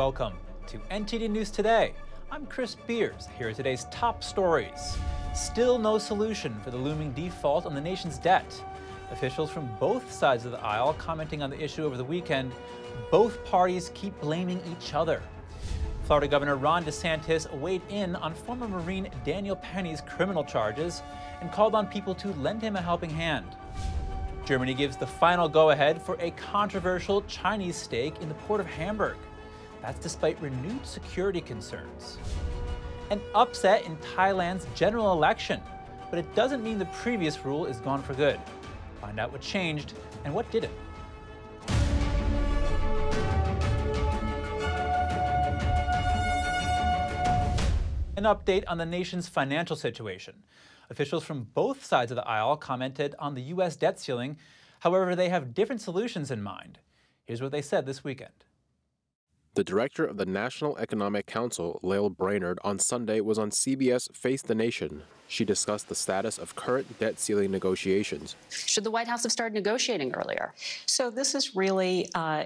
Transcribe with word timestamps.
Welcome 0.00 0.32
to 0.68 0.78
NTD 0.90 1.28
News 1.28 1.50
Today. 1.50 1.92
I'm 2.30 2.46
Chris 2.46 2.74
Beers. 2.74 3.28
Here 3.36 3.48
are 3.50 3.52
today's 3.52 3.84
top 3.90 4.24
stories. 4.24 4.96
Still 5.34 5.78
no 5.78 5.98
solution 5.98 6.58
for 6.64 6.70
the 6.70 6.78
looming 6.78 7.12
default 7.12 7.66
on 7.66 7.74
the 7.74 7.82
nation's 7.82 8.16
debt. 8.16 8.64
Officials 9.10 9.50
from 9.50 9.68
both 9.78 10.10
sides 10.10 10.46
of 10.46 10.52
the 10.52 10.60
aisle 10.60 10.94
commenting 10.94 11.42
on 11.42 11.50
the 11.50 11.62
issue 11.62 11.84
over 11.84 11.98
the 11.98 12.04
weekend. 12.04 12.50
Both 13.10 13.44
parties 13.44 13.90
keep 13.92 14.18
blaming 14.22 14.62
each 14.72 14.94
other. 14.94 15.20
Florida 16.04 16.28
Governor 16.28 16.56
Ron 16.56 16.82
DeSantis 16.82 17.52
weighed 17.58 17.82
in 17.90 18.16
on 18.16 18.32
former 18.32 18.68
Marine 18.68 19.10
Daniel 19.22 19.56
Penny's 19.56 20.00
criminal 20.00 20.44
charges 20.44 21.02
and 21.42 21.52
called 21.52 21.74
on 21.74 21.86
people 21.86 22.14
to 22.14 22.28
lend 22.36 22.62
him 22.62 22.74
a 22.74 22.80
helping 22.80 23.10
hand. 23.10 23.54
Germany 24.46 24.72
gives 24.72 24.96
the 24.96 25.06
final 25.06 25.46
go 25.46 25.70
ahead 25.72 26.00
for 26.00 26.16
a 26.20 26.30
controversial 26.30 27.20
Chinese 27.28 27.76
stake 27.76 28.14
in 28.22 28.30
the 28.30 28.34
port 28.34 28.60
of 28.60 28.66
Hamburg. 28.66 29.18
That's 29.82 29.98
despite 29.98 30.40
renewed 30.40 30.86
security 30.86 31.40
concerns. 31.40 32.18
An 33.10 33.20
upset 33.34 33.84
in 33.84 33.96
Thailand's 33.98 34.66
general 34.74 35.12
election, 35.12 35.60
but 36.10 36.18
it 36.18 36.34
doesn't 36.34 36.62
mean 36.62 36.78
the 36.78 36.84
previous 36.86 37.44
rule 37.44 37.66
is 37.66 37.78
gone 37.78 38.02
for 38.02 38.14
good. 38.14 38.38
Find 39.00 39.18
out 39.18 39.32
what 39.32 39.40
changed 39.40 39.94
and 40.24 40.34
what 40.34 40.50
didn't. 40.50 40.72
An 48.16 48.26
update 48.26 48.64
on 48.68 48.76
the 48.76 48.84
nation's 48.84 49.28
financial 49.28 49.76
situation. 49.76 50.42
Officials 50.90 51.24
from 51.24 51.44
both 51.54 51.82
sides 51.84 52.10
of 52.10 52.16
the 52.16 52.28
aisle 52.28 52.56
commented 52.56 53.14
on 53.18 53.34
the 53.34 53.42
U.S. 53.42 53.76
debt 53.76 53.98
ceiling. 53.98 54.36
However, 54.80 55.16
they 55.16 55.30
have 55.30 55.54
different 55.54 55.80
solutions 55.80 56.30
in 56.30 56.42
mind. 56.42 56.80
Here's 57.24 57.40
what 57.40 57.50
they 57.50 57.62
said 57.62 57.86
this 57.86 58.04
weekend. 58.04 58.44
The 59.54 59.64
director 59.64 60.04
of 60.04 60.16
the 60.16 60.26
National 60.26 60.78
Economic 60.78 61.26
Council, 61.26 61.80
Lael 61.82 62.08
Brainard, 62.08 62.60
on 62.62 62.78
Sunday 62.78 63.20
was 63.20 63.36
on 63.36 63.50
CBS 63.50 64.14
Face 64.14 64.42
the 64.42 64.54
Nation. 64.54 65.02
She 65.26 65.44
discussed 65.44 65.88
the 65.88 65.96
status 65.96 66.38
of 66.38 66.54
current 66.54 67.00
debt 67.00 67.18
ceiling 67.18 67.50
negotiations. 67.50 68.36
Should 68.48 68.84
the 68.84 68.92
White 68.92 69.08
House 69.08 69.24
have 69.24 69.32
started 69.32 69.54
negotiating 69.54 70.14
earlier? 70.14 70.54
So, 70.86 71.10
this 71.10 71.34
is 71.34 71.56
really 71.56 72.08
uh, 72.14 72.44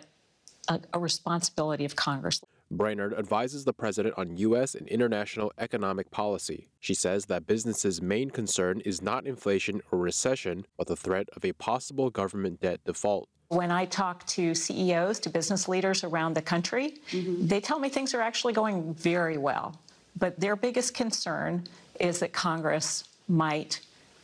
a, 0.69 0.81
a 0.95 0.99
responsibility 0.99 1.85
of 1.85 1.95
Congress. 1.95 2.41
Brainard 2.71 3.15
advises 3.15 3.65
the 3.65 3.73
president 3.73 4.15
on 4.17 4.37
U.S. 4.39 4.75
and 4.75 4.89
international 4.89 5.53
economic 5.59 6.11
policy. 6.11 6.69
She 6.81 6.95
says 6.95 7.27
that 7.27 7.47
businesses' 7.47 8.03
main 8.03 8.31
concern 8.31 8.81
is 8.81 9.03
not 9.03 9.27
inflation 9.27 9.81
or 9.91 9.99
recession, 9.99 10.67
but 10.77 10.87
the 10.87 10.97
threat 10.97 11.29
of 11.37 11.45
a 11.45 11.53
possible 11.53 12.11
government 12.11 12.61
debt 12.61 12.81
default. 12.85 13.29
When 13.49 13.71
I 13.71 13.85
talk 13.85 14.27
to 14.29 14.55
CEOs, 14.55 15.21
to 15.21 15.31
business 15.31 15.69
leaders 15.69 16.03
around 16.03 16.35
the 16.35 16.43
country, 16.43 16.99
mm-hmm. 17.11 17.47
they 17.47 17.61
tell 17.61 17.79
me 17.79 17.89
things 17.89 18.15
are 18.15 18.23
actually 18.23 18.53
going 18.53 18.95
very 18.95 19.39
well. 19.39 19.79
But 20.17 20.41
their 20.41 20.57
biggest 20.57 20.95
concern 20.95 21.65
is 22.01 22.19
that 22.21 22.33
Congress 22.33 23.05
might 23.29 23.81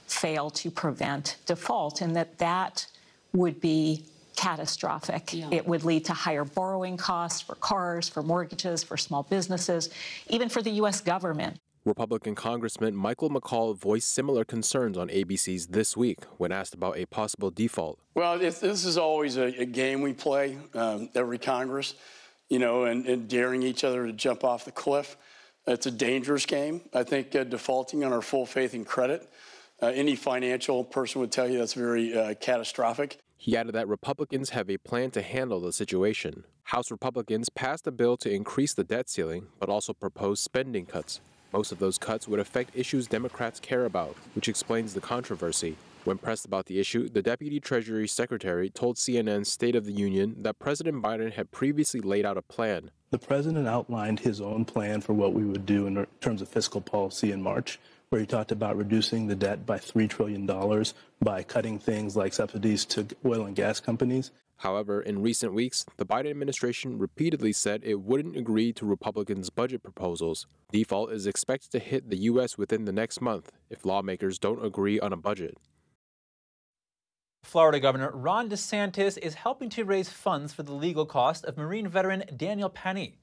fail 0.06 0.50
to 0.50 0.70
prevent 0.70 1.36
default 1.46 2.00
and 2.00 2.16
that 2.16 2.38
that 2.38 2.86
would 3.32 3.60
be 3.60 4.04
catastrophic. 4.40 5.34
Yeah. 5.34 5.48
It 5.50 5.66
would 5.66 5.84
lead 5.84 6.06
to 6.06 6.14
higher 6.14 6.44
borrowing 6.44 6.96
costs 6.96 7.42
for 7.42 7.56
cars, 7.56 8.08
for 8.08 8.22
mortgages, 8.22 8.82
for 8.82 8.96
small 8.96 9.22
businesses, 9.22 9.90
even 10.30 10.48
for 10.48 10.62
the 10.62 10.70
U.S. 10.82 11.02
government. 11.02 11.58
Republican 11.84 12.34
Congressman 12.34 12.94
Michael 12.96 13.28
McCaul 13.28 13.76
voiced 13.76 14.12
similar 14.12 14.44
concerns 14.44 14.96
on 14.96 15.08
ABC's 15.08 15.66
This 15.68 15.94
Week 15.94 16.24
when 16.38 16.52
asked 16.52 16.74
about 16.74 16.96
a 16.96 17.04
possible 17.06 17.50
default. 17.50 17.98
Well, 18.14 18.38
this 18.38 18.62
is 18.62 18.96
always 18.96 19.36
a, 19.36 19.60
a 19.60 19.66
game 19.66 20.00
we 20.00 20.14
play 20.14 20.56
um, 20.74 21.10
every 21.14 21.38
Congress, 21.38 21.94
you 22.48 22.58
know, 22.58 22.84
and, 22.84 23.06
and, 23.06 23.28
daring 23.28 23.62
each 23.62 23.84
other 23.84 24.06
to 24.06 24.12
jump 24.12 24.42
off 24.42 24.64
the 24.64 24.72
cliff. 24.72 25.16
It's 25.66 25.86
a 25.86 25.90
dangerous 25.90 26.46
game. 26.46 26.80
I 26.94 27.02
think 27.02 27.34
uh, 27.34 27.44
defaulting 27.44 28.04
on 28.04 28.12
our 28.12 28.22
full 28.22 28.46
faith 28.46 28.72
and 28.72 28.86
credit, 28.86 29.30
uh, 29.82 29.86
any 29.86 30.16
financial 30.16 30.82
person 30.84 31.20
would 31.20 31.32
tell 31.32 31.48
you 31.48 31.58
that's 31.58 31.74
very 31.74 32.16
uh, 32.16 32.34
catastrophic. 32.34 33.18
He 33.42 33.56
added 33.56 33.72
that 33.72 33.88
Republicans 33.88 34.50
have 34.50 34.68
a 34.68 34.76
plan 34.76 35.12
to 35.12 35.22
handle 35.22 35.62
the 35.62 35.72
situation. 35.72 36.44
House 36.64 36.90
Republicans 36.90 37.48
passed 37.48 37.86
a 37.86 37.90
bill 37.90 38.18
to 38.18 38.30
increase 38.30 38.74
the 38.74 38.84
debt 38.84 39.08
ceiling, 39.08 39.46
but 39.58 39.70
also 39.70 39.94
proposed 39.94 40.44
spending 40.44 40.84
cuts. 40.84 41.22
Most 41.50 41.72
of 41.72 41.78
those 41.78 41.96
cuts 41.96 42.28
would 42.28 42.38
affect 42.38 42.76
issues 42.76 43.06
Democrats 43.06 43.58
care 43.58 43.86
about, 43.86 44.14
which 44.34 44.46
explains 44.46 44.92
the 44.92 45.00
controversy. 45.00 45.78
When 46.04 46.18
pressed 46.18 46.44
about 46.44 46.66
the 46.66 46.78
issue, 46.78 47.08
the 47.08 47.22
Deputy 47.22 47.60
Treasury 47.60 48.06
Secretary 48.06 48.68
told 48.68 48.96
CNN's 48.96 49.50
State 49.50 49.74
of 49.74 49.86
the 49.86 49.92
Union 49.92 50.36
that 50.42 50.58
President 50.58 51.02
Biden 51.02 51.32
had 51.32 51.50
previously 51.50 52.02
laid 52.02 52.26
out 52.26 52.36
a 52.36 52.42
plan. 52.42 52.90
The 53.10 53.18
president 53.18 53.66
outlined 53.66 54.20
his 54.20 54.42
own 54.42 54.66
plan 54.66 55.00
for 55.00 55.14
what 55.14 55.32
we 55.32 55.44
would 55.44 55.64
do 55.64 55.86
in 55.86 56.06
terms 56.20 56.42
of 56.42 56.48
fiscal 56.50 56.82
policy 56.82 57.32
in 57.32 57.40
March 57.40 57.78
where 58.10 58.20
he 58.20 58.26
talked 58.26 58.50
about 58.50 58.76
reducing 58.76 59.28
the 59.28 59.36
debt 59.36 59.64
by 59.64 59.78
$3 59.78 60.10
trillion 60.10 60.44
by 61.22 61.44
cutting 61.44 61.78
things 61.78 62.16
like 62.16 62.32
subsidies 62.32 62.84
to 62.84 63.06
oil 63.24 63.44
and 63.46 63.54
gas 63.54 63.78
companies. 63.78 64.32
However, 64.56 65.00
in 65.00 65.22
recent 65.22 65.54
weeks, 65.54 65.86
the 65.96 66.04
Biden 66.04 66.30
administration 66.30 66.98
repeatedly 66.98 67.52
said 67.52 67.82
it 67.84 68.00
wouldn't 68.00 68.36
agree 68.36 68.72
to 68.74 68.84
Republicans' 68.84 69.48
budget 69.48 69.84
proposals. 69.84 70.48
Default 70.72 71.12
is 71.12 71.28
expected 71.28 71.70
to 71.70 71.78
hit 71.78 72.10
the 72.10 72.16
U.S. 72.22 72.58
within 72.58 72.84
the 72.84 72.92
next 72.92 73.20
month 73.20 73.52
if 73.70 73.86
lawmakers 73.86 74.40
don't 74.40 74.64
agree 74.64 74.98
on 74.98 75.12
a 75.12 75.16
budget. 75.16 75.56
Florida 77.44 77.78
Governor 77.78 78.10
Ron 78.10 78.50
DeSantis 78.50 79.18
is 79.18 79.34
helping 79.34 79.70
to 79.70 79.84
raise 79.84 80.08
funds 80.08 80.52
for 80.52 80.64
the 80.64 80.74
legal 80.74 81.06
cost 81.06 81.44
of 81.44 81.56
Marine 81.56 81.86
veteran 81.86 82.24
Daniel 82.36 82.68
Penny. 82.68 83.19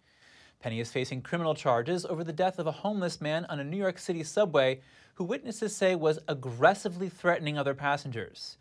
Penny 0.59 0.79
is 0.79 0.91
facing 0.91 1.21
criminal 1.21 1.53
charges 1.53 2.05
over 2.05 2.23
the 2.23 2.33
death 2.33 2.57
of 2.57 2.65
a 2.65 2.71
homeless 2.71 3.21
man 3.21 3.45
on 3.45 3.59
a 3.59 3.63
New 3.63 3.77
York 3.77 3.99
City 3.99 4.23
subway 4.23 4.81
who 5.15 5.23
witnesses 5.23 5.75
say 5.75 5.95
was 5.95 6.19
aggressively 6.27 7.09
threatening 7.09 7.57
other 7.57 7.73
passengers. 7.73 8.57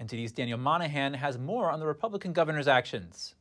NTD's 0.00 0.32
Daniel 0.32 0.58
Monahan 0.58 1.14
has 1.14 1.38
more 1.38 1.70
on 1.70 1.80
the 1.80 1.86
Republican 1.86 2.32
governor's 2.32 2.68
actions. 2.68 3.34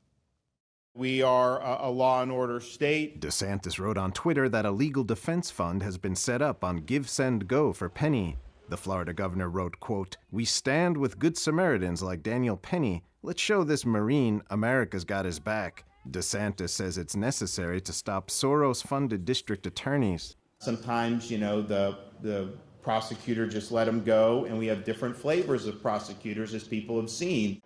We 0.95 1.21
are 1.21 1.61
a, 1.61 1.89
law 1.89 2.21
and 2.21 2.31
order 2.31 2.59
state. 2.59 3.21
DeSantis 3.21 3.79
wrote 3.79 3.97
on 3.97 4.11
Twitter 4.11 4.49
that 4.49 4.65
a 4.65 4.71
legal 4.71 5.03
defense 5.03 5.51
fund 5.51 5.83
has 5.83 5.97
been 5.97 6.15
set 6.15 6.41
up 6.41 6.63
on 6.63 6.77
Give 6.77 7.07
Send 7.07 7.47
Go 7.47 7.71
for 7.71 7.89
Penny. 7.89 8.37
The 8.67 8.77
Florida 8.77 9.13
governor 9.13 9.49
wrote, 9.49 9.79
quote, 9.79 10.17
"We 10.31 10.45
stand 10.45 10.97
with 10.97 11.19
good 11.19 11.37
Samaritans 11.37 12.03
like 12.03 12.23
Daniel 12.23 12.57
Penny. 12.57 13.03
Let's 13.21 13.41
show 13.41 13.63
this 13.63 13.85
Marine 13.85 14.41
America's 14.49 15.05
got 15.05 15.25
his 15.25 15.39
back." 15.39 15.85
DeSantis 16.11 16.69
says 16.69 16.97
it's 16.97 17.15
necessary 17.15 17.81
to 17.81 17.93
stop 17.93 18.29
Soros 18.29 18.85
funded 18.85 19.25
district 19.25 19.65
attorneys. 19.65 20.35
Sometimes, 20.59 21.31
you 21.31 21.37
know, 21.37 21.61
the, 21.61 21.97
the 22.21 22.53
prosecutor 22.81 23.47
just 23.47 23.71
let 23.71 23.85
them 23.85 24.03
go, 24.03 24.45
and 24.45 24.57
we 24.57 24.67
have 24.67 24.83
different 24.83 25.15
flavors 25.15 25.65
of 25.65 25.81
prosecutors, 25.81 26.53
as 26.53 26.63
people 26.63 26.99
have 26.99 27.09
seen. 27.09 27.61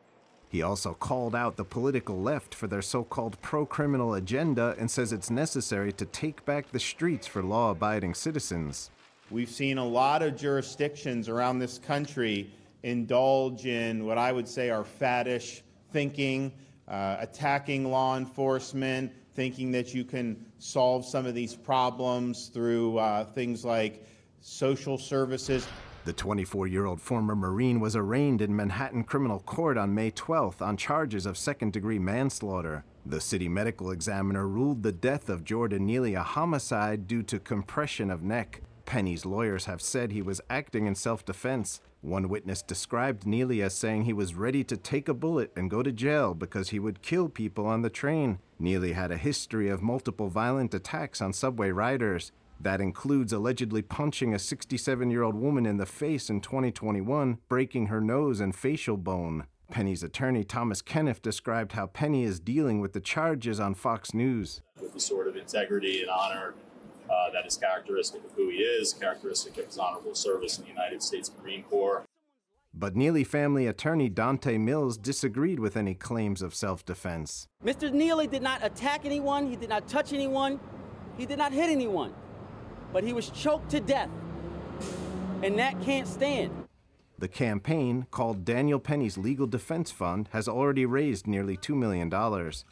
He 0.49 0.61
also 0.61 0.93
called 0.93 1.33
out 1.33 1.55
the 1.55 1.65
political 1.65 2.21
left 2.21 2.53
for 2.53 2.67
their 2.67 2.83
so 2.83 3.03
called 3.03 3.41
pro 3.41 3.65
criminal 3.65 4.13
agenda 4.13 4.75
and 4.77 4.91
says 4.91 5.11
it's 5.11 5.31
necessary 5.31 5.91
to 5.93 6.05
take 6.05 6.45
back 6.45 6.71
the 6.71 6.79
streets 6.79 7.25
for 7.25 7.41
law 7.41 7.71
abiding 7.71 8.13
citizens. 8.13 8.91
We've 9.31 9.49
seen 9.49 9.79
a 9.79 9.85
lot 9.85 10.21
of 10.21 10.35
jurisdictions 10.35 11.27
around 11.27 11.57
this 11.57 11.79
country 11.79 12.51
indulge 12.83 13.65
in 13.65 14.05
what 14.05 14.19
I 14.19 14.31
would 14.31 14.47
say 14.47 14.69
are 14.69 14.83
faddish 14.83 15.61
thinking 15.91 16.51
uh, 16.87 17.17
attacking 17.19 17.89
law 17.89 18.17
enforcement, 18.17 19.11
thinking 19.35 19.71
that 19.71 19.93
you 19.93 20.03
can 20.03 20.45
solve 20.59 21.05
some 21.05 21.25
of 21.25 21.33
these 21.33 21.55
problems 21.55 22.47
through 22.47 22.97
uh, 22.97 23.25
things 23.25 23.63
like 23.65 24.05
social 24.41 24.97
services. 24.97 25.67
The 26.05 26.13
24 26.13 26.67
year 26.67 26.85
old 26.85 26.99
former 26.99 27.33
Marine 27.33 27.79
was 27.79 27.95
arraigned 27.95 28.41
in 28.41 28.53
Manhattan 28.53 29.05
criminal 29.05 29.39
court 29.39 29.77
on 29.77 29.95
May 29.95 30.11
12th 30.11 30.61
on 30.61 30.75
charges 30.75 31.25
of 31.25 31.37
second 31.37 31.71
degree 31.71 31.99
manslaughter. 31.99 32.83
The 33.05 33.21
city 33.21 33.47
medical 33.47 33.89
examiner 33.89 34.45
ruled 34.45 34.83
the 34.83 34.91
death 34.91 35.29
of 35.29 35.45
Jordan 35.45 35.85
Neely 35.85 36.13
a 36.13 36.23
homicide 36.23 37.07
due 37.07 37.23
to 37.23 37.39
compression 37.39 38.11
of 38.11 38.21
neck. 38.21 38.61
Penny's 38.85 39.25
lawyers 39.25 39.65
have 39.65 39.81
said 39.81 40.11
he 40.11 40.21
was 40.21 40.41
acting 40.49 40.87
in 40.87 40.95
self 40.95 41.23
defense. 41.23 41.79
One 42.03 42.27
witness 42.27 42.61
described 42.61 43.25
Neely 43.25 43.61
as 43.61 43.73
saying 43.73 44.03
he 44.03 44.11
was 44.11 44.35
ready 44.35 44.61
to 44.65 44.75
take 44.75 45.07
a 45.07 45.13
bullet 45.13 45.53
and 45.55 45.69
go 45.69 45.81
to 45.81 45.91
jail 45.93 46.33
because 46.33 46.69
he 46.69 46.77
would 46.77 47.01
kill 47.01 47.29
people 47.29 47.65
on 47.65 47.81
the 47.81 47.89
train. 47.89 48.39
Neely 48.59 48.91
had 48.91 49.09
a 49.09 49.17
history 49.17 49.69
of 49.69 49.81
multiple 49.81 50.27
violent 50.27 50.73
attacks 50.73 51.21
on 51.21 51.31
subway 51.31 51.71
riders. 51.71 52.33
That 52.59 52.81
includes 52.81 53.31
allegedly 53.31 53.81
punching 53.81 54.33
a 54.33 54.39
67 54.39 55.11
year 55.11 55.23
old 55.23 55.35
woman 55.35 55.65
in 55.65 55.77
the 55.77 55.85
face 55.85 56.29
in 56.29 56.41
2021, 56.41 57.37
breaking 57.47 57.87
her 57.87 58.01
nose 58.01 58.41
and 58.41 58.53
facial 58.53 58.97
bone. 58.97 59.45
Penny's 59.71 60.03
attorney, 60.03 60.43
Thomas 60.43 60.81
Kenniff, 60.81 61.21
described 61.21 61.71
how 61.71 61.87
Penny 61.87 62.25
is 62.25 62.41
dealing 62.41 62.81
with 62.81 62.91
the 62.91 62.99
charges 62.99 63.61
on 63.61 63.75
Fox 63.75 64.13
News. 64.13 64.61
With 64.81 64.93
the 64.93 64.99
sort 64.99 65.29
of 65.29 65.37
integrity 65.37 66.01
and 66.01 66.09
honor 66.09 66.53
uh, 67.13 67.29
that 67.31 67.45
is 67.45 67.57
characteristic 67.57 68.23
of 68.23 68.31
who 68.31 68.49
he 68.49 68.57
is, 68.57 68.93
characteristic 68.93 69.57
of 69.57 69.65
his 69.65 69.77
honorable 69.77 70.15
service 70.15 70.57
in 70.57 70.63
the 70.63 70.69
United 70.69 71.03
States 71.03 71.31
Marine 71.41 71.63
Corps. 71.63 72.03
But 72.73 72.95
Neely 72.95 73.23
family 73.23 73.67
attorney 73.67 74.09
Dante 74.09 74.57
Mills 74.57 74.97
disagreed 74.97 75.59
with 75.59 75.77
any 75.77 75.93
claims 75.93 76.41
of 76.41 76.55
self 76.55 76.83
defense. 76.83 77.47
Mr. 77.63 77.91
Neely 77.93 78.25
did 78.25 78.41
not 78.41 78.65
attack 78.65 79.05
anyone, 79.05 79.47
he 79.47 79.55
did 79.55 79.69
not 79.69 79.87
touch 79.87 80.11
anyone, 80.11 80.59
he 81.17 81.25
did 81.27 81.37
not 81.37 81.51
hit 81.51 81.69
anyone, 81.69 82.13
but 82.91 83.03
he 83.03 83.13
was 83.13 83.29
choked 83.29 83.69
to 83.69 83.79
death. 83.79 84.09
And 85.43 85.59
that 85.59 85.79
can't 85.81 86.07
stand. 86.07 86.62
The 87.19 87.27
campaign, 87.27 88.07
called 88.11 88.43
Daniel 88.43 88.79
Penny's 88.79 89.17
Legal 89.17 89.47
Defense 89.47 89.91
Fund, 89.91 90.29
has 90.33 90.47
already 90.47 90.85
raised 90.85 91.27
nearly 91.27 91.55
$2 91.55 91.75
million. 91.75 92.11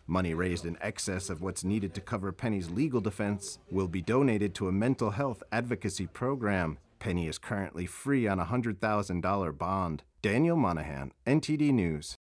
Money 0.08 0.34
raised 0.34 0.66
in 0.66 0.78
excess 0.82 1.30
of 1.30 1.42
what's 1.42 1.64
needed 1.64 1.94
to 1.94 2.02
cover 2.02 2.32
Penny's 2.32 2.70
legal 2.70 3.02
defense 3.02 3.60
will 3.70 3.88
be 3.88 4.02
donated 4.02 4.56
to 4.56 4.68
a 4.68 4.72
mental 4.72 5.12
health 5.12 5.44
advocacy 5.52 6.08
program. 6.08 6.80
Penny 7.00 7.28
is 7.28 7.38
currently 7.38 7.86
free 7.86 8.28
on 8.28 8.40
a 8.40 8.46
$100,000 8.46 9.58
bond. 9.58 10.04
Daniel 10.22 10.58
Monahan, 10.58 11.12
NTD 11.26 11.72
News. 11.72 12.16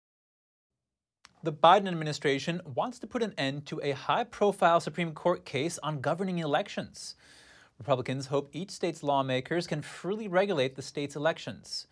The 1.41 1.53
Biden 1.53 1.87
administration 1.87 2.61
wants 2.65 2.99
to 2.99 3.07
put 3.07 3.23
an 3.23 3.33
end 3.37 3.65
to 3.67 3.79
a 3.81 3.91
high 3.91 4.25
profile 4.25 4.81
Supreme 4.81 5.13
Court 5.13 5.45
case 5.45 5.79
on 5.79 6.01
governing 6.01 6.39
elections. 6.39 7.15
Republicans 7.77 8.27
hope 8.27 8.49
each 8.51 8.71
state's 8.71 9.03
lawmakers 9.03 9.65
can 9.65 9.81
freely 9.81 10.27
regulate 10.27 10.75
the 10.75 10.81
state's 10.81 11.15
elections. 11.15 11.87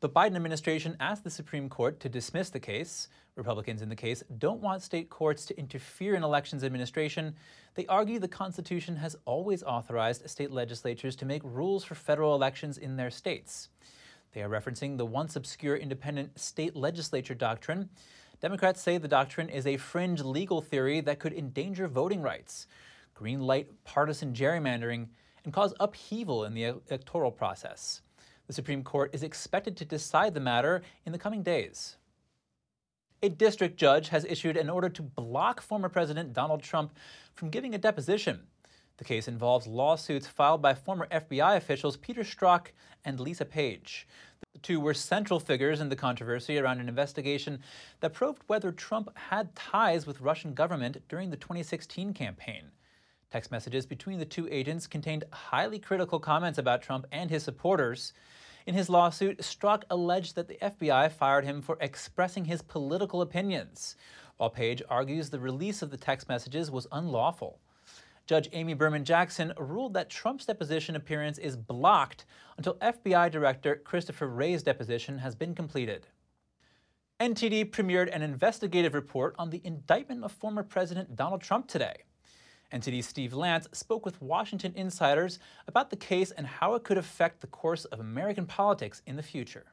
The 0.00 0.08
Biden 0.08 0.34
administration 0.34 0.96
asked 0.98 1.24
the 1.24 1.30
Supreme 1.30 1.68
Court 1.68 2.00
to 2.00 2.08
dismiss 2.08 2.48
the 2.48 2.58
case. 2.58 3.08
Republicans 3.36 3.82
in 3.82 3.90
the 3.90 3.94
case 3.94 4.24
don't 4.38 4.62
want 4.62 4.82
state 4.82 5.10
courts 5.10 5.44
to 5.44 5.58
interfere 5.58 6.14
in 6.14 6.24
elections 6.24 6.64
administration. 6.64 7.34
They 7.74 7.84
argue 7.84 8.18
the 8.18 8.26
Constitution 8.26 8.96
has 8.96 9.14
always 9.26 9.62
authorized 9.62 10.28
state 10.30 10.50
legislatures 10.50 11.16
to 11.16 11.26
make 11.26 11.42
rules 11.44 11.84
for 11.84 11.94
federal 11.94 12.34
elections 12.34 12.78
in 12.78 12.96
their 12.96 13.10
states. 13.10 13.68
They 14.32 14.42
are 14.42 14.48
referencing 14.48 14.96
the 14.96 15.04
once 15.04 15.36
obscure 15.36 15.76
independent 15.76 16.40
state 16.40 16.74
legislature 16.74 17.34
doctrine. 17.34 17.90
Democrats 18.40 18.80
say 18.80 18.96
the 18.96 19.06
doctrine 19.06 19.50
is 19.50 19.66
a 19.66 19.76
fringe 19.76 20.22
legal 20.22 20.62
theory 20.62 21.02
that 21.02 21.18
could 21.18 21.34
endanger 21.34 21.88
voting 21.88 22.22
rights, 22.22 22.66
green 23.12 23.40
light 23.40 23.68
partisan 23.84 24.32
gerrymandering, 24.32 25.08
and 25.44 25.52
cause 25.52 25.74
upheaval 25.78 26.46
in 26.46 26.54
the 26.54 26.64
electoral 26.88 27.30
process. 27.30 28.00
The 28.50 28.54
Supreme 28.54 28.82
Court 28.82 29.14
is 29.14 29.22
expected 29.22 29.76
to 29.76 29.84
decide 29.84 30.34
the 30.34 30.40
matter 30.40 30.82
in 31.06 31.12
the 31.12 31.20
coming 31.20 31.44
days. 31.44 31.98
A 33.22 33.28
district 33.28 33.76
judge 33.76 34.08
has 34.08 34.24
issued 34.24 34.56
an 34.56 34.68
order 34.68 34.88
to 34.88 35.02
block 35.02 35.60
former 35.60 35.88
President 35.88 36.32
Donald 36.32 36.60
Trump 36.60 36.92
from 37.32 37.50
giving 37.50 37.76
a 37.76 37.78
deposition. 37.78 38.48
The 38.96 39.04
case 39.04 39.28
involves 39.28 39.68
lawsuits 39.68 40.26
filed 40.26 40.60
by 40.60 40.74
former 40.74 41.06
FBI 41.12 41.56
officials 41.56 41.96
Peter 41.96 42.22
Strzok 42.22 42.72
and 43.04 43.20
Lisa 43.20 43.44
Page. 43.44 44.08
The 44.52 44.58
two 44.58 44.80
were 44.80 44.94
central 44.94 45.38
figures 45.38 45.80
in 45.80 45.88
the 45.88 45.94
controversy 45.94 46.58
around 46.58 46.80
an 46.80 46.88
investigation 46.88 47.60
that 48.00 48.14
probed 48.14 48.42
whether 48.48 48.72
Trump 48.72 49.16
had 49.16 49.54
ties 49.54 50.06
with 50.06 50.20
Russian 50.20 50.54
government 50.54 50.96
during 51.08 51.30
the 51.30 51.36
2016 51.36 52.14
campaign. 52.14 52.72
Text 53.30 53.52
messages 53.52 53.86
between 53.86 54.18
the 54.18 54.24
two 54.24 54.48
agents 54.50 54.88
contained 54.88 55.22
highly 55.30 55.78
critical 55.78 56.18
comments 56.18 56.58
about 56.58 56.82
Trump 56.82 57.06
and 57.12 57.30
his 57.30 57.44
supporters. 57.44 58.12
In 58.66 58.74
his 58.74 58.88
lawsuit, 58.88 59.38
Strzok 59.38 59.84
alleged 59.90 60.34
that 60.36 60.48
the 60.48 60.58
FBI 60.60 61.10
fired 61.10 61.44
him 61.44 61.62
for 61.62 61.78
expressing 61.80 62.44
his 62.44 62.62
political 62.62 63.22
opinions, 63.22 63.96
while 64.36 64.50
Page 64.50 64.82
argues 64.88 65.30
the 65.30 65.40
release 65.40 65.82
of 65.82 65.90
the 65.90 65.96
text 65.96 66.28
messages 66.28 66.70
was 66.70 66.86
unlawful. 66.92 67.60
Judge 68.26 68.48
Amy 68.52 68.74
Berman 68.74 69.04
Jackson 69.04 69.52
ruled 69.58 69.94
that 69.94 70.08
Trump's 70.08 70.46
deposition 70.46 70.94
appearance 70.94 71.38
is 71.38 71.56
blocked 71.56 72.26
until 72.56 72.74
FBI 72.74 73.30
Director 73.30 73.76
Christopher 73.76 74.28
Wray's 74.28 74.62
deposition 74.62 75.18
has 75.18 75.34
been 75.34 75.54
completed. 75.54 76.06
NTD 77.18 77.70
premiered 77.70 78.14
an 78.14 78.22
investigative 78.22 78.94
report 78.94 79.34
on 79.38 79.50
the 79.50 79.60
indictment 79.64 80.22
of 80.22 80.32
former 80.32 80.62
President 80.62 81.16
Donald 81.16 81.42
Trump 81.42 81.66
today. 81.66 82.04
NTD's 82.72 83.06
Steve 83.06 83.34
Lance 83.34 83.66
spoke 83.72 84.04
with 84.04 84.20
Washington 84.22 84.72
insiders 84.76 85.40
about 85.66 85.90
the 85.90 85.96
case 85.96 86.30
and 86.30 86.46
how 86.46 86.74
it 86.74 86.84
could 86.84 86.98
affect 86.98 87.40
the 87.40 87.48
course 87.48 87.84
of 87.86 87.98
American 87.98 88.46
politics 88.46 89.02
in 89.06 89.16
the 89.16 89.22
future. 89.22 89.66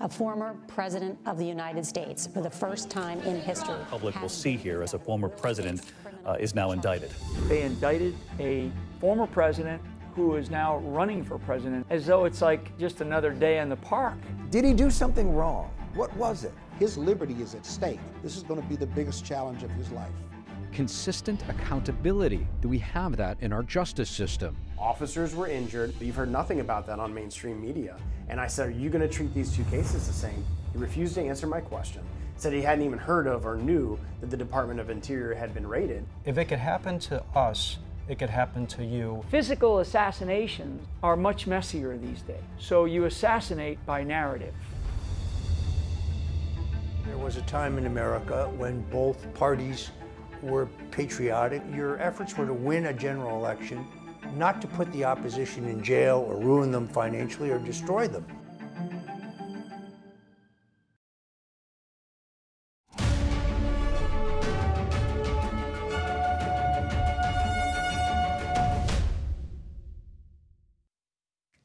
A 0.00 0.08
former 0.08 0.56
president 0.68 1.18
of 1.26 1.36
the 1.36 1.44
United 1.44 1.84
States 1.84 2.26
for 2.26 2.40
the 2.40 2.48
first 2.48 2.88
time 2.88 3.20
in 3.20 3.38
history. 3.40 3.76
The 3.78 3.84
public 3.90 4.20
will 4.22 4.28
see 4.28 4.56
here 4.56 4.82
as 4.82 4.94
a 4.94 4.98
former 4.98 5.28
president 5.28 5.92
uh, 6.24 6.36
is 6.40 6.54
now 6.54 6.70
indicted. 6.70 7.10
They 7.48 7.62
indicted 7.62 8.14
a 8.40 8.70
former 8.98 9.26
president 9.26 9.82
who 10.14 10.36
is 10.36 10.50
now 10.50 10.78
running 10.78 11.22
for 11.22 11.38
president 11.38 11.86
as 11.90 12.06
though 12.06 12.24
it's 12.24 12.40
like 12.40 12.76
just 12.78 13.00
another 13.00 13.32
day 13.32 13.58
in 13.58 13.68
the 13.68 13.76
park. 13.76 14.16
Did 14.50 14.64
he 14.64 14.72
do 14.72 14.90
something 14.90 15.34
wrong? 15.34 15.70
What 15.94 16.14
was 16.16 16.44
it? 16.44 16.52
His 16.78 16.96
liberty 16.96 17.34
is 17.42 17.54
at 17.54 17.66
stake. 17.66 18.00
This 18.22 18.36
is 18.36 18.42
going 18.44 18.62
to 18.62 18.68
be 18.68 18.76
the 18.76 18.86
biggest 18.86 19.26
challenge 19.26 19.62
of 19.62 19.70
his 19.72 19.90
life 19.90 20.12
consistent 20.72 21.42
accountability. 21.48 22.46
Do 22.60 22.68
we 22.68 22.78
have 22.78 23.16
that 23.16 23.38
in 23.40 23.52
our 23.52 23.62
justice 23.62 24.10
system? 24.10 24.56
Officers 24.78 25.34
were 25.34 25.46
injured. 25.46 25.94
You've 26.00 26.16
heard 26.16 26.30
nothing 26.30 26.60
about 26.60 26.86
that 26.86 26.98
on 26.98 27.14
mainstream 27.14 27.60
media. 27.60 27.96
And 28.28 28.40
I 28.40 28.46
said, 28.46 28.68
Are 28.68 28.72
you 28.72 28.90
going 28.90 29.06
to 29.06 29.14
treat 29.14 29.32
these 29.34 29.54
two 29.54 29.64
cases 29.64 30.06
the 30.06 30.12
same? 30.12 30.44
He 30.72 30.78
refused 30.78 31.14
to 31.14 31.22
answer 31.22 31.46
my 31.46 31.60
question. 31.60 32.02
Said 32.36 32.52
he 32.52 32.62
hadn't 32.62 32.84
even 32.84 32.98
heard 32.98 33.26
of 33.26 33.46
or 33.46 33.56
knew 33.56 33.98
that 34.20 34.30
the 34.30 34.36
Department 34.36 34.80
of 34.80 34.90
Interior 34.90 35.34
had 35.34 35.54
been 35.54 35.66
raided. 35.66 36.04
If 36.24 36.38
it 36.38 36.46
could 36.46 36.58
happen 36.58 36.98
to 37.00 37.22
us, 37.36 37.78
it 38.08 38.18
could 38.18 38.30
happen 38.30 38.66
to 38.68 38.84
you. 38.84 39.22
Physical 39.30 39.78
assassinations 39.78 40.84
are 41.02 41.16
much 41.16 41.46
messier 41.46 41.96
these 41.96 42.22
days. 42.22 42.42
So 42.58 42.86
you 42.86 43.04
assassinate 43.04 43.84
by 43.86 44.02
narrative. 44.02 44.54
There 47.06 47.18
was 47.18 47.36
a 47.36 47.42
time 47.42 47.78
in 47.78 47.86
America 47.86 48.50
when 48.56 48.80
both 48.90 49.32
parties 49.34 49.90
were 50.42 50.66
patriotic. 50.90 51.62
Your 51.72 51.98
efforts 52.00 52.36
were 52.36 52.46
to 52.46 52.52
win 52.52 52.86
a 52.86 52.92
general 52.92 53.38
election, 53.38 53.86
not 54.34 54.60
to 54.60 54.66
put 54.66 54.92
the 54.92 55.04
opposition 55.04 55.66
in 55.66 55.82
jail 55.82 56.24
or 56.28 56.36
ruin 56.36 56.70
them 56.70 56.88
financially 56.88 57.50
or 57.50 57.58
destroy 57.58 58.08
them. 58.08 58.26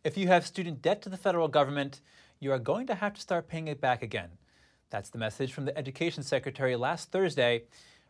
If 0.03 0.17
you 0.17 0.29
have 0.29 0.47
student 0.47 0.81
debt 0.81 1.01
to 1.01 1.09
the 1.09 1.17
federal 1.17 1.49
government, 1.49 1.99
you 2.39 2.53
are 2.53 2.59
going 2.59 2.87
to 2.87 2.95
have 2.95 3.13
to 3.15 3.19
start 3.19 3.49
paying 3.49 3.67
it 3.67 3.81
back 3.81 4.01
again. 4.01 4.29
That's 4.89 5.09
the 5.09 5.17
message 5.17 5.51
from 5.51 5.65
the 5.65 5.77
Education 5.77 6.23
Secretary 6.23 6.77
last 6.77 7.11
Thursday 7.11 7.63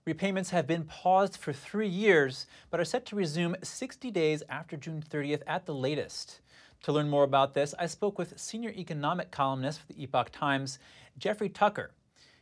Repayments 0.07 0.51
have 0.51 0.65
been 0.65 0.85
paused 0.85 1.35
for 1.35 1.51
three 1.51 1.89
years, 1.89 2.47
but 2.71 2.79
are 2.79 2.85
set 2.85 3.05
to 3.07 3.15
resume 3.17 3.57
60 3.61 4.09
days 4.09 4.41
after 4.47 4.77
June 4.77 5.03
30th 5.05 5.41
at 5.45 5.65
the 5.65 5.75
latest. 5.75 6.39
To 6.83 6.93
learn 6.93 7.09
more 7.09 7.25
about 7.25 7.53
this, 7.53 7.75
I 7.77 7.87
spoke 7.87 8.17
with 8.17 8.39
senior 8.39 8.69
economic 8.69 9.31
columnist 9.31 9.81
for 9.81 9.87
the 9.87 10.01
Epoch 10.01 10.29
Times, 10.31 10.79
Jeffrey 11.17 11.49
Tucker. 11.49 11.91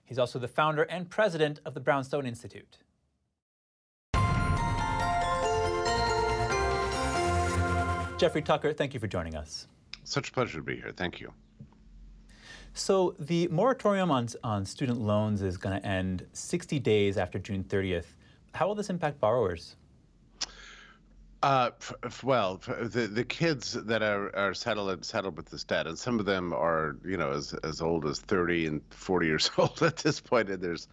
He's 0.04 0.20
also 0.20 0.38
the 0.38 0.48
founder 0.48 0.84
and 0.84 1.10
president 1.10 1.60
of 1.66 1.74
the 1.74 1.80
Brownstone 1.80 2.28
Institute. 2.28 2.78
Jeffrey 8.20 8.44
Tucker, 8.44 8.74
thank 8.74 8.94
you 8.94 9.00
for 9.00 9.08
joining 9.08 9.34
us. 9.34 9.66
Such 10.04 10.30
a 10.30 10.32
pleasure 10.32 10.60
to 10.60 10.64
be 10.64 10.76
here. 10.76 10.92
Thank 10.96 11.20
you. 11.20 11.34
So 12.78 13.16
the 13.20 13.48
moratorium 13.48 14.12
on, 14.12 14.28
on 14.44 14.66
student 14.66 15.00
loans 15.00 15.42
is 15.42 15.56
going 15.56 15.80
to 15.80 15.88
end 15.88 16.28
60 16.34 16.78
days 16.80 17.18
after 17.18 17.40
June 17.40 17.64
30th. 17.64 18.18
How 18.54 18.68
will 18.68 18.76
this 18.76 18.90
impact 18.90 19.22
borrowers? 19.22 19.78
Uh, 21.42 21.70
well, 22.24 22.60
the 22.66 23.08
the 23.08 23.24
kids 23.24 23.74
that 23.74 24.02
are, 24.02 24.36
are 24.36 24.54
settled 24.54 25.06
settled 25.06 25.38
with 25.38 25.46
this 25.50 25.64
debt, 25.64 25.86
and 25.86 25.98
some 25.98 26.20
of 26.20 26.26
them 26.26 26.52
are 26.54 26.98
you 27.06 27.18
know 27.18 27.32
as 27.32 27.54
as 27.64 27.82
old 27.82 28.06
as 28.06 28.20
30 28.20 28.66
and 28.68 28.82
40 28.90 29.28
years 29.28 29.52
old 29.58 29.82
at 29.84 29.98
this 29.98 30.20
point, 30.20 30.50
and 30.50 30.62
there's 30.62 30.88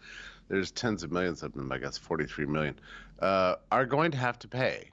there's 0.49 0.71
tens 0.71 1.03
of 1.03 1.11
millions 1.11 1.43
of 1.43 1.55
them, 1.55 1.73
I 1.73 1.79
guess 1.79 1.97
43 1.97 2.47
million, 2.47 2.79
uh, 3.21 3.57
are 3.71 3.87
going 3.87 4.11
to 4.11 4.19
have 4.19 4.39
to 4.41 4.49
pay 4.49 4.91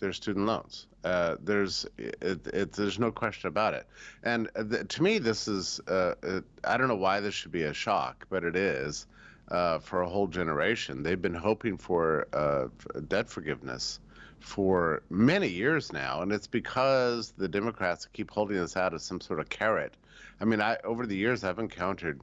their 0.00 0.12
student 0.12 0.46
loans. 0.46 0.86
Uh, 1.04 1.36
there's 1.42 1.86
it, 1.96 2.46
it, 2.46 2.72
there's 2.72 2.98
no 2.98 3.10
question 3.10 3.48
about 3.48 3.74
it. 3.74 3.86
And 4.22 4.50
th- 4.70 4.88
to 4.88 5.02
me, 5.02 5.18
this 5.18 5.48
is 5.48 5.80
uh, 5.88 6.14
it, 6.22 6.44
I 6.64 6.76
don't 6.76 6.88
know 6.88 6.96
why 6.96 7.20
this 7.20 7.34
should 7.34 7.52
be 7.52 7.62
a 7.62 7.72
shock, 7.72 8.26
but 8.28 8.44
it 8.44 8.54
is 8.56 9.06
uh, 9.50 9.78
for 9.78 10.02
a 10.02 10.08
whole 10.08 10.26
generation. 10.26 11.02
They've 11.02 11.20
been 11.20 11.34
hoping 11.34 11.78
for 11.78 12.28
uh, 12.32 12.68
debt 13.08 13.30
forgiveness 13.30 14.00
for 14.40 15.02
many 15.10 15.48
years 15.48 15.92
now, 15.92 16.22
and 16.22 16.32
it's 16.32 16.46
because 16.46 17.32
the 17.36 17.48
Democrats 17.48 18.06
keep 18.12 18.30
holding 18.30 18.56
this 18.56 18.76
out 18.76 18.94
as 18.94 19.02
some 19.02 19.20
sort 19.20 19.40
of 19.40 19.48
carrot. 19.48 19.96
I 20.40 20.44
mean, 20.44 20.60
I 20.60 20.78
over 20.84 21.06
the 21.06 21.16
years 21.16 21.44
I've 21.44 21.58
encountered 21.58 22.20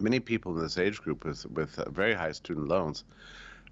many 0.00 0.20
people 0.20 0.56
in 0.56 0.62
this 0.62 0.78
age 0.78 1.00
group 1.00 1.24
with 1.24 1.46
with 1.46 1.76
very 1.88 2.14
high 2.14 2.32
student 2.32 2.68
loans 2.68 3.04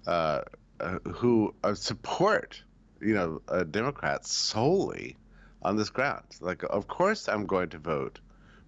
uh, 0.07 0.41
uh, 0.79 0.99
who 1.07 1.53
support 1.73 2.61
you 3.01 3.13
know, 3.13 3.41
a 3.47 3.65
Democrat 3.65 4.25
solely 4.25 5.15
on 5.61 5.75
this 5.75 5.89
ground. 5.89 6.23
Like, 6.41 6.63
of 6.63 6.87
course, 6.87 7.27
I'm 7.27 7.45
going 7.45 7.69
to 7.69 7.79
vote 7.79 8.19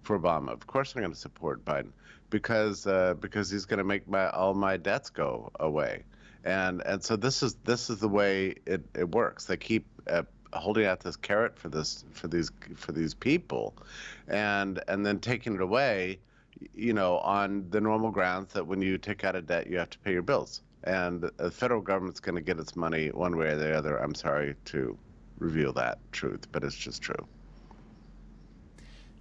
for 0.02 0.18
Obama. 0.18 0.52
Of 0.52 0.66
course, 0.66 0.94
I'm 0.94 1.02
going 1.02 1.12
to 1.12 1.18
support 1.18 1.64
Biden 1.64 1.92
because 2.30 2.86
uh, 2.86 3.14
because 3.14 3.50
he's 3.50 3.66
going 3.66 3.78
to 3.78 3.84
make 3.84 4.08
my 4.08 4.28
all 4.30 4.54
my 4.54 4.76
debts 4.76 5.10
go 5.10 5.50
away, 5.60 6.04
and 6.44 6.82
and 6.84 7.04
so 7.04 7.14
this 7.16 7.42
is 7.42 7.54
this 7.64 7.90
is 7.90 7.98
the 7.98 8.08
way 8.08 8.56
it, 8.66 8.82
it 8.94 9.08
works. 9.10 9.44
They 9.44 9.56
keep 9.56 9.86
uh, 10.08 10.22
holding 10.52 10.86
out 10.86 11.00
this 11.00 11.16
carrot 11.16 11.58
for 11.58 11.68
this 11.68 12.04
for 12.12 12.28
these 12.28 12.50
for 12.74 12.92
these 12.92 13.14
people, 13.14 13.74
and 14.26 14.82
and 14.88 15.06
then 15.06 15.20
taking 15.20 15.54
it 15.54 15.60
away, 15.60 16.18
you 16.74 16.92
know, 16.92 17.18
on 17.18 17.66
the 17.70 17.80
normal 17.80 18.10
grounds 18.10 18.54
that 18.54 18.66
when 18.66 18.82
you 18.82 18.98
take 18.98 19.24
out 19.24 19.36
a 19.36 19.42
debt, 19.42 19.68
you 19.68 19.78
have 19.78 19.90
to 19.90 19.98
pay 19.98 20.12
your 20.12 20.22
bills, 20.22 20.62
and 20.84 21.30
the 21.36 21.50
federal 21.50 21.80
government's 21.80 22.20
going 22.20 22.34
to 22.34 22.40
get 22.40 22.58
its 22.58 22.76
money 22.76 23.08
one 23.08 23.36
way 23.36 23.48
or 23.48 23.56
the 23.56 23.76
other. 23.76 23.98
I'm 23.98 24.14
sorry 24.14 24.54
to 24.66 24.98
reveal 25.38 25.72
that 25.74 25.98
truth, 26.12 26.46
but 26.52 26.64
it's 26.64 26.76
just 26.76 27.02
true. 27.02 27.26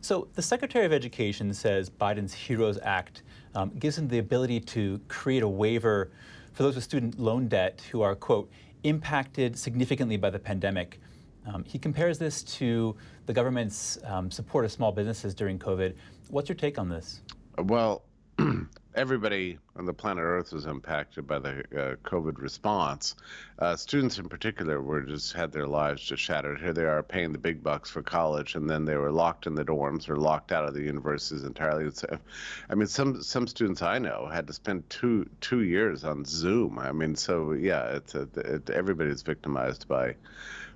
So 0.02 0.28
the 0.34 0.42
Secretary 0.42 0.86
of 0.86 0.94
Education 0.94 1.54
says 1.54 1.90
Biden's 1.90 2.34
HEROES 2.34 2.80
Act 2.82 3.22
um, 3.54 3.70
gives 3.78 3.98
him 3.98 4.08
the 4.08 4.18
ability 4.18 4.60
to 4.62 5.00
create 5.08 5.44
a 5.44 5.48
waiver 5.48 6.12
for 6.54 6.64
those 6.64 6.76
with 6.76 6.84
student 6.84 7.20
loan 7.20 7.48
debt 7.48 7.82
who 7.92 8.02
are, 8.02 8.16
quote, 8.16 8.50
impacted 8.84 9.58
significantly 9.58 10.18
by 10.18 10.30
the 10.30 10.40
pandemic. 10.40 11.00
Um, 11.46 11.64
he 11.64 11.78
compares 11.78 12.18
this 12.18 12.44
to 12.44 12.96
the 13.26 13.34
government's 13.34 14.00
um, 14.06 14.32
support 14.32 14.66
of 14.66 14.72
small 14.72 14.92
businesses 14.92 15.36
during 15.36 15.60
COVID. 15.60 15.94
What's 16.30 16.50
your 16.50 16.56
take 16.56 16.80
on 16.80 16.90
this? 16.90 17.22
Well, 17.58 18.04
everybody 18.96 19.58
on 19.76 19.86
the 19.86 19.94
planet 19.94 20.24
Earth 20.24 20.52
was 20.52 20.66
impacted 20.66 21.26
by 21.26 21.40
the 21.40 21.60
uh, 21.60 21.96
COVID 22.04 22.40
response. 22.40 23.16
Uh, 23.60 23.76
students, 23.76 24.18
in 24.18 24.28
particular, 24.28 24.82
were 24.82 25.02
just 25.02 25.34
had 25.34 25.52
their 25.52 25.68
lives 25.68 26.02
just 26.02 26.22
shattered. 26.22 26.60
Here 26.60 26.74
they 26.74 26.84
are 26.84 27.04
paying 27.04 27.32
the 27.32 27.38
big 27.38 27.64
bucks 27.64 27.90
for 27.90 28.02
college, 28.02 28.56
and 28.56 28.70
then 28.70 28.86
they 28.86 28.96
were 28.96 29.12
locked 29.12 29.48
in 29.48 29.56
the 29.56 29.66
dorms 29.66 30.10
or 30.10 30.18
locked 30.18 30.52
out 30.52 30.66
of 30.66 30.74
the 30.74 30.82
universities 30.82 31.44
entirely. 31.44 31.90
So, 31.92 32.18
I 32.70 32.76
mean, 32.76 32.88
some 32.88 33.22
some 33.22 33.48
students 33.48 33.82
I 33.82 34.00
know 34.00 34.30
had 34.32 34.48
to 34.48 34.54
spend 34.54 34.90
two 34.90 35.30
two 35.40 35.62
years 35.62 36.04
on 36.04 36.26
Zoom. 36.26 36.80
I 36.80 36.92
mean, 36.92 37.16
so 37.16 37.54
yeah, 37.54 37.96
it's 37.96 38.16
a, 38.16 38.28
it, 38.36 38.70
everybody's 38.70 39.22
victimized 39.22 39.88
by 39.88 40.16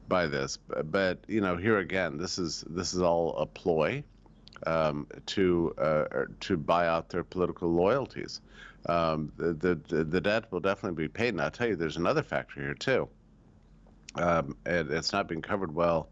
by 0.07 0.27
this. 0.27 0.57
But 0.57 1.19
you 1.27 1.41
know, 1.41 1.57
here 1.57 1.79
again, 1.79 2.17
this 2.17 2.37
is 2.37 2.63
this 2.69 2.93
is 2.93 3.01
all 3.01 3.37
a 3.37 3.45
ploy 3.45 4.03
um, 4.65 5.07
to 5.27 5.73
uh, 5.77 6.25
to 6.41 6.57
buy 6.57 6.87
out 6.87 7.09
their 7.09 7.23
political 7.23 7.69
loyalties. 7.69 8.41
Um, 8.87 9.31
the, 9.37 9.53
the 9.87 10.03
the 10.03 10.21
debt 10.21 10.51
will 10.51 10.59
definitely 10.59 11.03
be 11.03 11.07
paid, 11.07 11.29
and 11.29 11.41
I'll 11.41 11.51
tell 11.51 11.67
you, 11.67 11.75
there's 11.75 11.97
another 11.97 12.23
factor 12.23 12.61
here 12.61 12.73
too. 12.73 13.07
Um, 14.15 14.55
and 14.65 14.89
it's 14.91 15.11
not 15.11 15.27
being 15.27 15.41
covered 15.41 15.73
well 15.73 16.07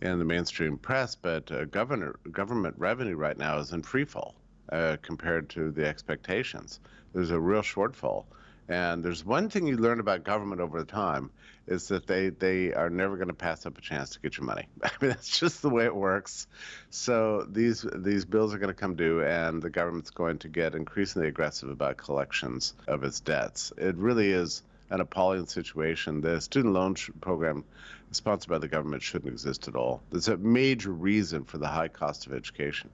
in 0.00 0.18
the 0.18 0.24
mainstream 0.24 0.78
press, 0.78 1.14
but 1.14 1.50
uh, 1.50 1.64
governor, 1.66 2.16
government 2.30 2.74
revenue 2.78 3.16
right 3.16 3.36
now 3.36 3.58
is 3.58 3.72
in 3.72 3.82
free 3.82 4.04
fall 4.04 4.34
uh, 4.70 4.96
compared 5.02 5.48
to 5.50 5.70
the 5.70 5.86
expectations. 5.86 6.80
There's 7.12 7.30
a 7.30 7.40
real 7.40 7.62
shortfall. 7.62 8.24
And 8.68 9.04
there's 9.04 9.24
one 9.24 9.50
thing 9.50 9.66
you 9.66 9.76
learn 9.76 10.00
about 10.00 10.24
government 10.24 10.60
over 10.60 10.84
time 10.84 11.30
is 11.66 11.88
that 11.88 12.06
they 12.06 12.28
they 12.30 12.72
are 12.72 12.90
never 12.90 13.16
going 13.16 13.28
to 13.28 13.34
pass 13.34 13.66
up 13.66 13.78
a 13.78 13.80
chance 13.80 14.10
to 14.10 14.20
get 14.20 14.36
your 14.36 14.46
money. 14.46 14.66
I 14.82 14.90
mean 15.00 15.10
that's 15.10 15.38
just 15.38 15.62
the 15.62 15.70
way 15.70 15.84
it 15.84 15.94
works. 15.94 16.46
So 16.90 17.46
these 17.50 17.86
these 17.94 18.24
bills 18.24 18.54
are 18.54 18.58
going 18.58 18.74
to 18.74 18.80
come 18.80 18.96
due, 18.96 19.22
and 19.22 19.62
the 19.62 19.70
government's 19.70 20.10
going 20.10 20.38
to 20.38 20.48
get 20.48 20.74
increasingly 20.74 21.28
aggressive 21.28 21.70
about 21.70 21.96
collections 21.96 22.74
of 22.86 23.04
its 23.04 23.20
debts. 23.20 23.72
It 23.76 23.96
really 23.96 24.32
is 24.32 24.62
an 24.90 25.00
appalling 25.00 25.46
situation. 25.46 26.20
The 26.20 26.40
student 26.40 26.74
loan 26.74 26.94
program 27.20 27.64
sponsored 28.10 28.50
by 28.50 28.58
the 28.58 28.68
government 28.68 29.02
shouldn't 29.02 29.32
exist 29.32 29.68
at 29.68 29.74
all. 29.74 30.02
There's 30.10 30.28
a 30.28 30.36
major 30.36 30.92
reason 30.92 31.44
for 31.44 31.58
the 31.58 31.66
high 31.66 31.88
cost 31.88 32.26
of 32.26 32.34
education. 32.34 32.90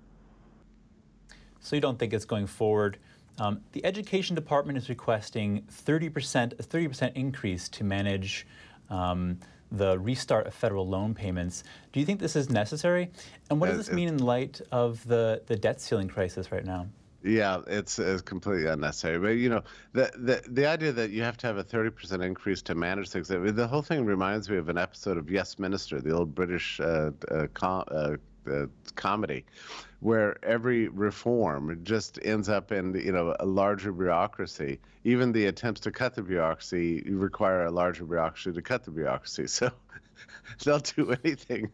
So 1.61 1.75
you 1.75 1.83
don't 1.83 1.99
think 1.99 2.13
it's 2.13 2.25
going 2.25 2.47
forward 2.47 2.99
um, 3.39 3.61
the 3.73 3.85
Education 3.85 4.35
Department 4.35 4.79
is 4.79 4.89
requesting 4.89 5.63
30%, 5.85 6.53
a 6.53 6.63
30% 6.63 7.13
increase 7.15 7.69
to 7.71 7.85
manage 7.85 8.47
um, 8.91 9.39
the 9.71 9.99
restart 9.99 10.47
of 10.47 10.55
federal 10.55 10.89
loan 10.89 11.15
payments. 11.15 11.63
Do 11.93 12.01
you 12.01 12.07
think 12.07 12.21
this 12.21 12.37
is 12.37 12.51
necessary? 12.51 13.11
And 13.51 13.61
what 13.61 13.69
does 13.69 13.79
this 13.79 13.91
mean 13.91 14.09
in 14.09 14.19
light 14.19 14.61
of 14.73 15.07
the, 15.07 15.43
the 15.47 15.57
debt 15.57 15.81
ceiling 15.81 16.09
crisis 16.09 16.51
right 16.51 16.65
now? 16.65 16.87
Yeah, 17.23 17.61
it's, 17.67 17.99
it's 17.99 18.23
completely 18.23 18.67
unnecessary. 18.67 19.19
But 19.19 19.41
you 19.41 19.49
know, 19.49 19.63
the, 19.93 20.11
the 20.17 20.43
the 20.49 20.67
idea 20.67 20.93
that 20.93 21.11
you 21.11 21.23
have 21.23 21.37
to 21.39 21.49
have 21.49 21.57
a 21.57 21.65
thirty 21.65 21.91
percent 21.91 22.23
increase 22.23 22.63
to 22.63 22.77
manage 22.77 23.11
things. 23.11 23.31
I 23.33 23.39
mean, 23.39 23.57
the 23.57 23.67
whole 23.67 23.83
thing 23.83 24.05
reminds 24.05 24.49
me 24.49 24.57
of 24.57 24.69
an 24.69 24.79
episode 24.79 25.19
of 25.19 25.29
Yes 25.29 25.59
Minister, 25.59 26.01
the 26.01 26.13
old 26.13 26.33
British 26.33 26.79
uh, 26.79 27.11
uh, 27.29 27.49
com- 27.55 27.85
uh, 27.91 28.17
uh, 28.49 28.67
comedy, 28.95 29.45
where 30.01 30.43
every 30.45 30.89
reform 30.89 31.81
just 31.83 32.19
ends 32.23 32.49
up 32.49 32.71
in 32.71 32.95
you 32.95 33.13
know 33.13 33.35
a 33.41 33.47
larger 33.47 33.93
bureaucracy. 33.93 34.79
Even 35.05 35.33
the 35.33 35.47
attempts 35.47 35.81
to 35.81 35.91
cut 35.91 36.15
the 36.15 36.23
bureaucracy 36.23 37.03
require 37.03 37.65
a 37.65 37.71
larger 37.71 38.05
bureaucracy 38.05 38.53
to 38.53 38.63
cut 38.63 38.85
the 38.85 38.91
bureaucracy. 38.91 39.47
So 39.49 39.71
they'll 40.65 40.79
do 40.79 41.17
anything 41.25 41.71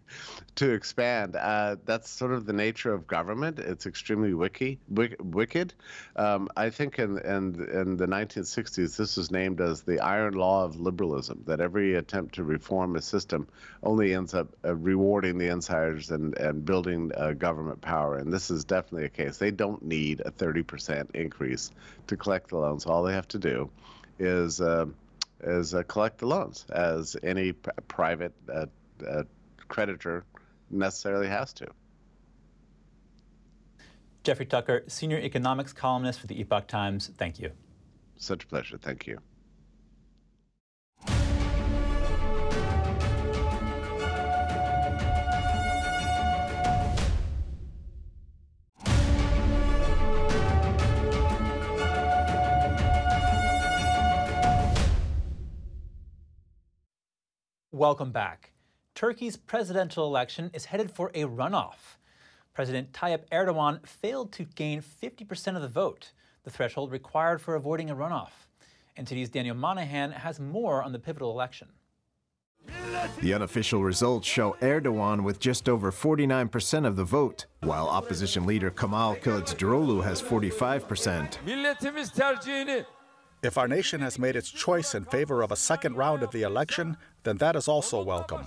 to 0.57 0.73
expand. 0.73 1.37
Uh, 1.37 1.77
that's 1.85 2.11
sort 2.11 2.33
of 2.33 2.47
the 2.47 2.53
nature 2.53 2.93
of 2.93 3.07
government. 3.07 3.59
It's 3.59 3.87
extremely 3.87 4.35
wiki, 4.35 4.79
wicked. 4.89 5.75
Um, 6.17 6.49
I 6.57 6.71
think 6.71 6.99
in, 6.99 7.19
in, 7.19 7.69
in 7.73 7.97
the 7.97 8.07
1960s, 8.07 8.97
this 8.97 9.17
was 9.17 9.31
named 9.31 9.61
as 9.61 9.83
the 9.83 10.01
iron 10.01 10.35
law 10.35 10.65
of 10.65 10.81
liberalism, 10.81 11.43
that 11.47 11.61
every 11.61 11.95
attempt 11.95 12.35
to 12.37 12.45
reform 12.45 12.97
a 12.97 13.03
system 13.03 13.49
only 13.83 14.15
ends 14.15 14.35
up 14.35 14.49
uh, 14.65 14.75
rewarding 14.75 15.39
the 15.39 15.49
insiders 15.49 16.11
and, 16.11 16.37
and 16.39 16.65
building 16.65 17.11
uh, 17.17 17.33
government 17.33 17.81
power. 17.81 18.17
And 18.17 18.33
this 18.33 18.51
is 18.51 18.65
definitely 18.65 19.07
a 19.07 19.11
case. 19.11 19.39
They 19.39 19.51
don't 19.51 19.83
need 19.83 20.21
a 20.25 20.31
30% 20.31 21.15
increase 21.15 21.71
to 22.07 22.17
collect 22.17 22.49
the 22.49 22.59
loans. 22.59 22.87
All 22.87 23.03
they 23.03 23.15
have 23.15 23.29
to 23.29 23.39
do 23.39 23.71
is 24.19 24.61
uh, 24.61 24.87
is 25.45 25.75
uh, 25.75 25.83
collect 25.85 26.19
the 26.19 26.27
loans, 26.27 26.67
as 26.71 27.17
any 27.23 27.53
p- 27.53 27.71
private 27.89 28.33
uh, 28.53 28.67
uh, 29.07 29.23
creditor 29.69 30.25
necessarily 30.71 31.29
has 31.29 31.53
to. 31.55 31.67
Jeffrey 34.23 34.47
Tucker, 34.47 34.85
senior 34.87 35.19
economics 35.19 35.73
columnist 35.73 36.19
for 36.19 36.27
the 36.27 36.41
Epoch 36.41 36.67
Times. 36.67 37.11
Thank 37.19 37.39
you. 37.39 37.53
Such 38.17 38.45
a 38.45 38.47
pleasure. 38.47 38.79
Thank 38.79 39.07
you. 39.07 39.19
Welcome 57.85 58.13
back. 58.13 58.53
Turkey's 58.95 59.37
presidential 59.37 60.07
election 60.07 60.51
is 60.55 60.65
headed 60.65 60.91
for 60.91 61.11
a 61.13 61.25
runoff. 61.25 61.99
President 62.55 62.95
Tayyip 62.95 63.29
Erdogan 63.31 63.87
failed 63.87 64.33
to 64.33 64.45
gain 64.45 64.81
50% 64.81 65.55
of 65.55 65.61
the 65.61 65.69
vote, 65.69 66.13
the 66.45 66.51
threshold 66.51 66.91
required 66.91 67.43
for 67.43 67.57
avoiding 67.57 67.91
a 67.91 67.95
runoff. 67.95 68.31
NTD's 68.99 69.29
Daniel 69.29 69.55
Monahan 69.55 70.13
has 70.13 70.41
more 70.41 70.83
on 70.83 70.93
the 70.93 70.99
pivotal 70.99 71.31
election. 71.31 71.69
The 73.21 73.35
unofficial 73.35 73.85
results 73.85 74.27
show 74.27 74.57
Erdogan 74.63 75.23
with 75.23 75.39
just 75.39 75.69
over 75.69 75.93
49% 75.93 76.87
of 76.87 76.97
the 76.97 77.05
vote, 77.05 77.45
while 77.61 77.87
opposition 77.87 78.47
leader 78.47 78.71
Kemal 78.71 79.17
Kılıçdaroğlu 79.17 80.03
has 80.03 80.23
45%. 80.23 82.87
If 83.43 83.59
our 83.59 83.69
nation 83.69 84.01
has 84.01 84.19
made 84.19 84.37
its 84.37 84.51
choice 84.51 84.95
in 84.95 85.05
favor 85.05 85.43
of 85.43 85.53
a 85.53 85.57
second 85.57 85.99
round 85.99 86.23
of 86.23 86.31
the 86.31 86.45
election, 86.45 86.97
then 87.25 87.39
that 87.39 87.57
is 87.57 87.69
also 87.69 88.03
welcome. 88.03 88.47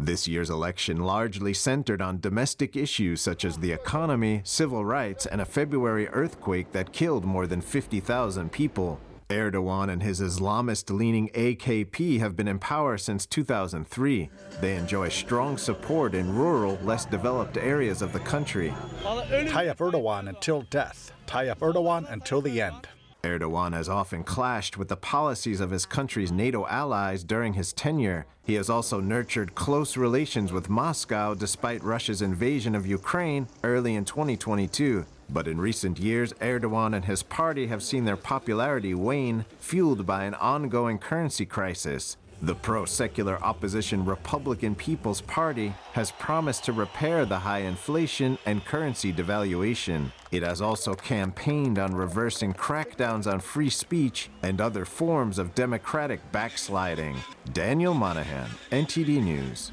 This 0.00 0.28
year's 0.28 0.50
election 0.50 0.98
largely 0.98 1.52
centered 1.52 2.00
on 2.00 2.20
domestic 2.20 2.76
issues 2.76 3.20
such 3.20 3.44
as 3.44 3.58
the 3.58 3.72
economy, 3.72 4.42
civil 4.44 4.84
rights, 4.84 5.26
and 5.26 5.40
a 5.40 5.44
February 5.44 6.08
earthquake 6.08 6.70
that 6.70 6.92
killed 6.92 7.24
more 7.24 7.48
than 7.48 7.60
50,000 7.60 8.52
people. 8.52 9.00
Erdogan 9.28 9.90
and 9.90 10.02
his 10.02 10.20
Islamist 10.20 10.96
leaning 10.96 11.28
AKP 11.30 12.18
have 12.20 12.34
been 12.36 12.48
in 12.48 12.58
power 12.58 12.96
since 12.96 13.26
2003. 13.26 14.30
They 14.60 14.76
enjoy 14.76 15.08
strong 15.10 15.58
support 15.58 16.14
in 16.14 16.34
rural, 16.34 16.78
less 16.82 17.04
developed 17.04 17.58
areas 17.58 18.00
of 18.00 18.12
the 18.12 18.20
country. 18.20 18.72
Tayyip 19.02 19.76
Erdogan 19.76 20.28
until 20.28 20.62
death. 20.70 21.12
Tayyip 21.26 21.58
Erdogan 21.58 22.10
until 22.10 22.40
the 22.40 22.62
end. 22.62 22.88
Erdogan 23.24 23.72
has 23.72 23.88
often 23.88 24.22
clashed 24.22 24.76
with 24.76 24.88
the 24.88 24.96
policies 24.96 25.60
of 25.60 25.70
his 25.70 25.84
country's 25.84 26.30
NATO 26.30 26.66
allies 26.68 27.24
during 27.24 27.54
his 27.54 27.72
tenure. 27.72 28.26
He 28.44 28.54
has 28.54 28.70
also 28.70 29.00
nurtured 29.00 29.56
close 29.56 29.96
relations 29.96 30.52
with 30.52 30.70
Moscow 30.70 31.34
despite 31.34 31.82
Russia's 31.82 32.22
invasion 32.22 32.76
of 32.76 32.86
Ukraine 32.86 33.48
early 33.64 33.96
in 33.96 34.04
2022. 34.04 35.04
But 35.30 35.48
in 35.48 35.60
recent 35.60 35.98
years, 35.98 36.32
Erdogan 36.34 36.94
and 36.94 37.04
his 37.04 37.24
party 37.24 37.66
have 37.66 37.82
seen 37.82 38.04
their 38.04 38.16
popularity 38.16 38.94
wane, 38.94 39.44
fueled 39.58 40.06
by 40.06 40.24
an 40.24 40.34
ongoing 40.34 40.98
currency 40.98 41.44
crisis. 41.44 42.16
The 42.40 42.54
pro 42.54 42.84
secular 42.84 43.42
opposition 43.42 44.04
Republican 44.04 44.76
People's 44.76 45.20
Party 45.22 45.74
has 45.92 46.12
promised 46.12 46.64
to 46.64 46.72
repair 46.72 47.24
the 47.24 47.40
high 47.40 47.60
inflation 47.60 48.38
and 48.46 48.64
currency 48.64 49.12
devaluation. 49.12 50.12
It 50.30 50.44
has 50.44 50.60
also 50.60 50.94
campaigned 50.94 51.80
on 51.80 51.96
reversing 51.96 52.54
crackdowns 52.54 53.26
on 53.26 53.40
free 53.40 53.70
speech 53.70 54.30
and 54.42 54.60
other 54.60 54.84
forms 54.84 55.38
of 55.38 55.56
democratic 55.56 56.20
backsliding. 56.30 57.16
Daniel 57.52 57.92
Monahan, 57.92 58.50
NTD 58.70 59.20
News. 59.20 59.72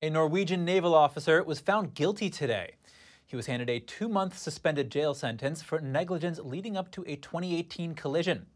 A 0.00 0.08
Norwegian 0.08 0.64
naval 0.64 0.94
officer 0.94 1.42
was 1.42 1.60
found 1.60 1.92
guilty 1.92 2.30
today. 2.30 2.76
He 3.26 3.36
was 3.36 3.46
handed 3.46 3.68
a 3.68 3.80
two 3.80 4.08
month 4.08 4.38
suspended 4.38 4.90
jail 4.90 5.12
sentence 5.12 5.60
for 5.60 5.80
negligence 5.80 6.38
leading 6.38 6.78
up 6.78 6.90
to 6.92 7.04
a 7.06 7.16
2018 7.16 7.94
collision. 7.94 8.46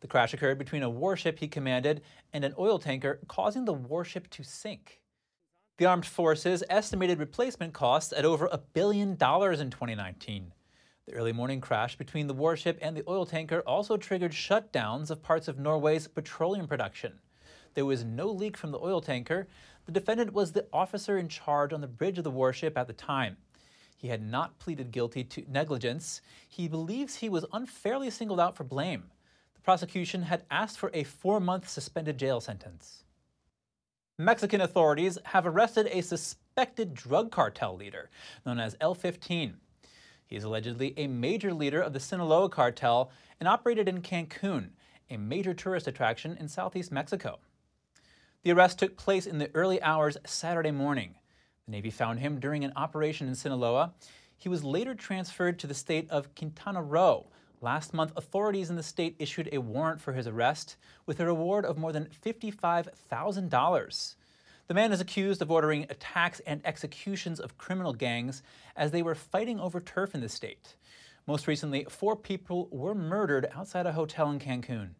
The 0.00 0.06
crash 0.06 0.34
occurred 0.34 0.58
between 0.58 0.82
a 0.82 0.90
warship 0.90 1.38
he 1.38 1.48
commanded 1.48 2.02
and 2.32 2.44
an 2.44 2.54
oil 2.58 2.78
tanker, 2.78 3.20
causing 3.28 3.64
the 3.64 3.72
warship 3.72 4.28
to 4.30 4.42
sink. 4.42 5.00
The 5.78 5.86
armed 5.86 6.06
forces 6.06 6.62
estimated 6.68 7.18
replacement 7.18 7.72
costs 7.72 8.12
at 8.12 8.24
over 8.24 8.46
a 8.46 8.58
billion 8.58 9.16
dollars 9.16 9.60
in 9.60 9.70
2019. 9.70 10.52
The 11.06 11.12
early 11.12 11.32
morning 11.32 11.60
crash 11.60 11.96
between 11.96 12.26
the 12.26 12.34
warship 12.34 12.78
and 12.82 12.96
the 12.96 13.04
oil 13.08 13.26
tanker 13.26 13.60
also 13.60 13.96
triggered 13.96 14.32
shutdowns 14.32 15.10
of 15.10 15.22
parts 15.22 15.48
of 15.48 15.58
Norway's 15.58 16.08
petroleum 16.08 16.66
production. 16.66 17.20
There 17.74 17.84
was 17.84 18.04
no 18.04 18.28
leak 18.28 18.56
from 18.56 18.72
the 18.72 18.80
oil 18.80 19.00
tanker. 19.00 19.48
The 19.84 19.92
defendant 19.92 20.32
was 20.32 20.52
the 20.52 20.66
officer 20.72 21.18
in 21.18 21.28
charge 21.28 21.72
on 21.72 21.80
the 21.80 21.86
bridge 21.86 22.18
of 22.18 22.24
the 22.24 22.30
warship 22.30 22.76
at 22.76 22.86
the 22.86 22.92
time. 22.92 23.36
He 23.96 24.08
had 24.08 24.22
not 24.22 24.58
pleaded 24.58 24.90
guilty 24.90 25.24
to 25.24 25.44
negligence. 25.48 26.20
He 26.48 26.68
believes 26.68 27.16
he 27.16 27.28
was 27.28 27.46
unfairly 27.52 28.10
singled 28.10 28.40
out 28.40 28.56
for 28.56 28.64
blame 28.64 29.04
prosecution 29.66 30.22
had 30.22 30.44
asked 30.48 30.78
for 30.78 30.92
a 30.94 31.02
four 31.02 31.40
month 31.40 31.68
suspended 31.68 32.16
jail 32.16 32.40
sentence. 32.40 33.02
Mexican 34.16 34.60
authorities 34.60 35.18
have 35.24 35.44
arrested 35.44 35.88
a 35.90 36.02
suspected 36.02 36.94
drug 36.94 37.32
cartel 37.32 37.76
leader 37.76 38.08
known 38.46 38.60
as 38.60 38.76
L15. 38.76 39.54
He 40.24 40.36
is 40.36 40.44
allegedly 40.44 40.94
a 40.96 41.08
major 41.08 41.52
leader 41.52 41.80
of 41.80 41.92
the 41.92 41.98
Sinaloa 41.98 42.48
cartel 42.48 43.10
and 43.40 43.48
operated 43.48 43.88
in 43.88 44.02
Cancun, 44.02 44.68
a 45.10 45.16
major 45.16 45.52
tourist 45.52 45.88
attraction 45.88 46.36
in 46.38 46.46
southeast 46.46 46.92
Mexico. 46.92 47.40
The 48.44 48.52
arrest 48.52 48.78
took 48.78 48.96
place 48.96 49.26
in 49.26 49.38
the 49.38 49.50
early 49.52 49.82
hours 49.82 50.16
Saturday 50.24 50.70
morning. 50.70 51.16
The 51.64 51.72
Navy 51.72 51.90
found 51.90 52.20
him 52.20 52.38
during 52.38 52.62
an 52.62 52.72
operation 52.76 53.26
in 53.26 53.34
Sinaloa. 53.34 53.94
He 54.38 54.48
was 54.48 54.62
later 54.62 54.94
transferred 54.94 55.58
to 55.58 55.66
the 55.66 55.74
state 55.74 56.08
of 56.08 56.36
Quintana 56.36 56.82
Roo, 56.84 57.24
Last 57.60 57.94
month, 57.94 58.12
authorities 58.16 58.68
in 58.68 58.76
the 58.76 58.82
state 58.82 59.16
issued 59.18 59.48
a 59.50 59.58
warrant 59.58 60.00
for 60.00 60.12
his 60.12 60.26
arrest 60.26 60.76
with 61.06 61.20
a 61.20 61.26
reward 61.26 61.64
of 61.64 61.78
more 61.78 61.92
than 61.92 62.08
$55,000. 62.24 64.14
The 64.68 64.74
man 64.74 64.92
is 64.92 65.00
accused 65.00 65.40
of 65.40 65.50
ordering 65.50 65.84
attacks 65.88 66.40
and 66.40 66.60
executions 66.64 67.40
of 67.40 67.56
criminal 67.56 67.94
gangs 67.94 68.42
as 68.76 68.90
they 68.90 69.02
were 69.02 69.14
fighting 69.14 69.58
over 69.58 69.80
turf 69.80 70.14
in 70.14 70.20
the 70.20 70.28
state. 70.28 70.76
Most 71.26 71.46
recently, 71.46 71.86
four 71.88 72.14
people 72.14 72.68
were 72.70 72.94
murdered 72.94 73.48
outside 73.54 73.86
a 73.86 73.92
hotel 73.92 74.30
in 74.30 74.38
Cancun. 74.38 74.90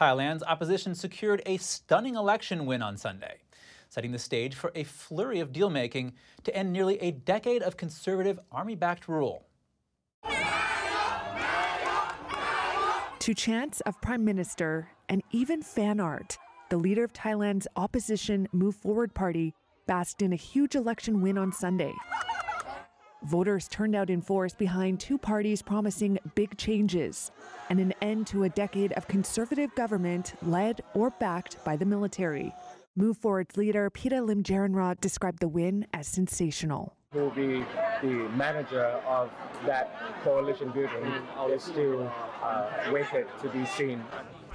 Thailand's 0.00 0.42
opposition 0.42 0.94
secured 0.94 1.42
a 1.44 1.58
stunning 1.58 2.14
election 2.14 2.64
win 2.64 2.80
on 2.80 2.96
Sunday, 2.96 3.42
setting 3.90 4.12
the 4.12 4.18
stage 4.18 4.54
for 4.54 4.72
a 4.74 4.84
flurry 4.84 5.40
of 5.40 5.52
deal 5.52 5.68
making 5.68 6.14
to 6.44 6.56
end 6.56 6.72
nearly 6.72 6.96
a 7.02 7.10
decade 7.10 7.62
of 7.62 7.76
conservative 7.76 8.40
army 8.50 8.74
backed 8.74 9.08
rule. 9.08 9.44
To 13.18 13.34
chants 13.34 13.82
of 13.82 14.00
Prime 14.00 14.24
Minister 14.24 14.88
and 15.10 15.22
even 15.32 15.60
fan 15.60 16.00
art, 16.00 16.38
the 16.70 16.78
leader 16.78 17.04
of 17.04 17.12
Thailand's 17.12 17.68
opposition 17.76 18.48
Move 18.52 18.76
Forward 18.76 19.12
Party 19.12 19.52
basked 19.86 20.22
in 20.22 20.32
a 20.32 20.36
huge 20.36 20.76
election 20.76 21.20
win 21.20 21.36
on 21.36 21.52
Sunday. 21.52 21.92
Voters 23.24 23.68
turned 23.68 23.94
out 23.94 24.08
in 24.08 24.22
force 24.22 24.54
behind 24.54 24.98
two 24.98 25.18
parties 25.18 25.60
promising 25.60 26.18
big 26.34 26.56
changes 26.56 27.30
and 27.68 27.78
an 27.78 27.92
end 28.00 28.26
to 28.28 28.44
a 28.44 28.48
decade 28.48 28.92
of 28.92 29.06
conservative 29.08 29.74
government 29.74 30.32
led 30.42 30.80
or 30.94 31.10
backed 31.10 31.62
by 31.62 31.76
the 31.76 31.84
military. 31.84 32.54
Move 32.96 33.18
Forward's 33.18 33.56
leader, 33.56 33.90
Pita 33.90 34.16
Limjaroenrat, 34.16 35.00
described 35.00 35.40
the 35.40 35.48
win 35.48 35.86
as 35.92 36.08
sensational. 36.08 36.96
Who 37.12 37.20
will 37.20 37.30
be 37.30 37.64
the 38.02 38.28
manager 38.36 38.84
of 39.06 39.30
that 39.66 40.22
coalition 40.24 40.70
building 40.70 41.12
is 41.50 41.62
still 41.62 42.10
uh, 42.42 42.70
waited 42.90 43.26
to 43.42 43.48
be 43.50 43.66
seen. 43.66 44.02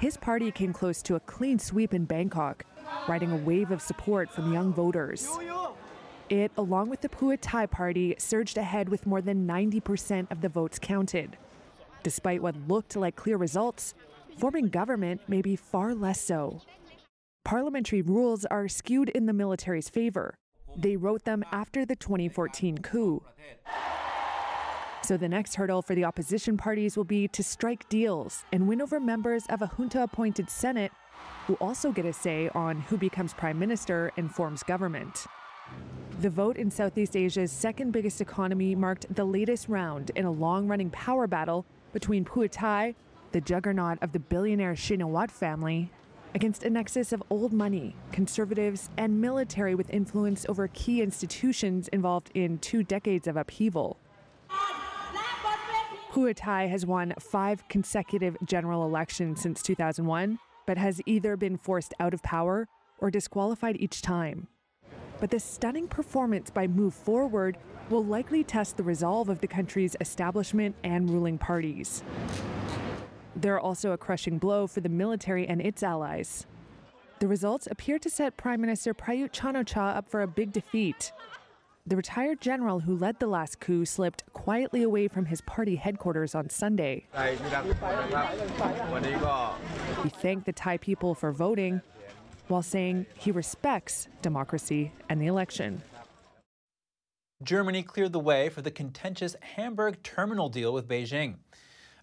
His 0.00 0.16
party 0.16 0.50
came 0.50 0.72
close 0.72 1.02
to 1.02 1.14
a 1.14 1.20
clean 1.20 1.58
sweep 1.58 1.94
in 1.94 2.04
Bangkok, 2.04 2.64
riding 3.08 3.30
a 3.30 3.36
wave 3.36 3.70
of 3.70 3.80
support 3.80 4.30
from 4.30 4.52
young 4.52 4.72
voters. 4.72 5.28
It, 6.28 6.50
along 6.56 6.90
with 6.90 7.02
the 7.02 7.08
Pheu 7.08 7.38
Thai 7.40 7.66
party, 7.66 8.16
surged 8.18 8.58
ahead 8.58 8.88
with 8.88 9.06
more 9.06 9.22
than 9.22 9.46
90% 9.46 10.30
of 10.32 10.40
the 10.40 10.48
votes 10.48 10.78
counted. 10.80 11.36
Despite 12.02 12.42
what 12.42 12.56
looked 12.66 12.96
like 12.96 13.14
clear 13.14 13.36
results, 13.36 13.94
forming 14.36 14.68
government 14.68 15.20
may 15.28 15.40
be 15.40 15.54
far 15.54 15.94
less 15.94 16.20
so. 16.20 16.62
Parliamentary 17.44 18.02
rules 18.02 18.44
are 18.46 18.66
skewed 18.66 19.08
in 19.10 19.26
the 19.26 19.32
military's 19.32 19.88
favor. 19.88 20.34
They 20.76 20.96
wrote 20.96 21.24
them 21.24 21.44
after 21.52 21.86
the 21.86 21.94
2014 21.94 22.78
coup. 22.78 23.22
So 25.02 25.16
the 25.16 25.28
next 25.28 25.54
hurdle 25.54 25.82
for 25.82 25.94
the 25.94 26.04
opposition 26.04 26.56
parties 26.56 26.96
will 26.96 27.04
be 27.04 27.28
to 27.28 27.44
strike 27.44 27.88
deals 27.88 28.44
and 28.50 28.66
win 28.66 28.82
over 28.82 28.98
members 28.98 29.46
of 29.46 29.62
a 29.62 29.68
junta 29.68 30.02
appointed 30.02 30.50
Senate 30.50 30.90
who 31.46 31.54
also 31.60 31.92
get 31.92 32.04
a 32.04 32.12
say 32.12 32.50
on 32.52 32.80
who 32.80 32.98
becomes 32.98 33.32
prime 33.32 33.60
minister 33.60 34.10
and 34.16 34.34
forms 34.34 34.64
government. 34.64 35.26
The 36.18 36.30
vote 36.30 36.56
in 36.56 36.70
Southeast 36.70 37.14
Asia's 37.14 37.52
second 37.52 37.90
biggest 37.90 38.22
economy 38.22 38.74
marked 38.74 39.14
the 39.14 39.26
latest 39.26 39.68
round 39.68 40.10
in 40.16 40.24
a 40.24 40.30
long 40.30 40.66
running 40.66 40.88
power 40.88 41.26
battle 41.26 41.66
between 41.92 42.24
Pheu 42.24 42.48
Thai, 42.50 42.94
the 43.32 43.40
juggernaut 43.42 43.98
of 44.00 44.12
the 44.12 44.18
billionaire 44.18 44.72
Shinawatra 44.72 45.30
family, 45.30 45.92
against 46.34 46.64
a 46.64 46.70
nexus 46.70 47.12
of 47.12 47.22
old 47.28 47.52
money, 47.52 47.94
conservatives, 48.12 48.88
and 48.96 49.20
military 49.20 49.74
with 49.74 49.90
influence 49.90 50.46
over 50.48 50.68
key 50.68 51.02
institutions 51.02 51.86
involved 51.88 52.30
in 52.32 52.56
two 52.60 52.82
decades 52.82 53.26
of 53.26 53.36
upheaval. 53.36 53.98
Pheu 56.12 56.32
Thai 56.34 56.68
has 56.68 56.86
won 56.86 57.12
five 57.20 57.68
consecutive 57.68 58.38
general 58.42 58.86
elections 58.86 59.42
since 59.42 59.62
2001, 59.62 60.38
but 60.66 60.78
has 60.78 61.02
either 61.04 61.36
been 61.36 61.58
forced 61.58 61.92
out 62.00 62.14
of 62.14 62.22
power 62.22 62.68
or 63.00 63.10
disqualified 63.10 63.76
each 63.78 64.00
time 64.00 64.48
but 65.20 65.30
the 65.30 65.40
stunning 65.40 65.88
performance 65.88 66.50
by 66.50 66.66
Move 66.66 66.94
Forward 66.94 67.56
will 67.90 68.04
likely 68.04 68.42
test 68.42 68.76
the 68.76 68.82
resolve 68.82 69.28
of 69.28 69.40
the 69.40 69.46
country's 69.46 69.96
establishment 70.00 70.74
and 70.82 71.08
ruling 71.08 71.38
parties. 71.38 72.02
They're 73.34 73.60
also 73.60 73.92
a 73.92 73.98
crushing 73.98 74.38
blow 74.38 74.66
for 74.66 74.80
the 74.80 74.88
military 74.88 75.46
and 75.46 75.60
its 75.60 75.82
allies. 75.82 76.46
The 77.18 77.28
results 77.28 77.68
appear 77.70 77.98
to 78.00 78.10
set 78.10 78.36
Prime 78.36 78.60
Minister 78.60 78.92
Prayut 78.92 79.32
Chan-o-cha 79.32 79.90
up 79.90 80.08
for 80.08 80.22
a 80.22 80.26
big 80.26 80.52
defeat. 80.52 81.12
The 81.86 81.96
retired 81.96 82.40
general 82.40 82.80
who 82.80 82.96
led 82.96 83.20
the 83.20 83.28
last 83.28 83.60
coup 83.60 83.84
slipped 83.84 84.24
quietly 84.32 84.82
away 84.82 85.06
from 85.06 85.26
his 85.26 85.40
party 85.42 85.76
headquarters 85.76 86.34
on 86.34 86.50
Sunday. 86.50 87.06
He 90.02 90.08
thanked 90.08 90.46
the 90.46 90.52
Thai 90.52 90.78
people 90.78 91.14
for 91.14 91.30
voting 91.30 91.80
while 92.48 92.62
saying 92.62 93.06
he 93.14 93.30
respects 93.30 94.08
democracy 94.22 94.92
and 95.08 95.20
the 95.20 95.26
election. 95.26 95.82
Germany 97.42 97.82
cleared 97.82 98.12
the 98.12 98.20
way 98.20 98.48
for 98.48 98.62
the 98.62 98.70
contentious 98.70 99.36
Hamburg 99.40 100.02
terminal 100.02 100.48
deal 100.48 100.72
with 100.72 100.88
Beijing. 100.88 101.36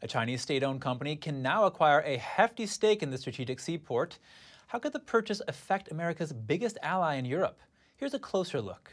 A 0.03 0.07
Chinese 0.07 0.41
state 0.41 0.63
owned 0.63 0.81
company 0.81 1.15
can 1.15 1.41
now 1.41 1.65
acquire 1.65 2.01
a 2.01 2.17
hefty 2.17 2.65
stake 2.65 3.01
in 3.01 3.09
the 3.09 3.17
strategic 3.17 3.59
seaport. 3.59 4.19
How 4.67 4.79
could 4.79 4.93
the 4.93 4.99
purchase 4.99 5.41
affect 5.47 5.91
America's 5.91 6.33
biggest 6.33 6.77
ally 6.83 7.15
in 7.15 7.25
Europe? 7.25 7.61
Here's 7.95 8.13
a 8.13 8.19
closer 8.19 8.61
look. 8.61 8.91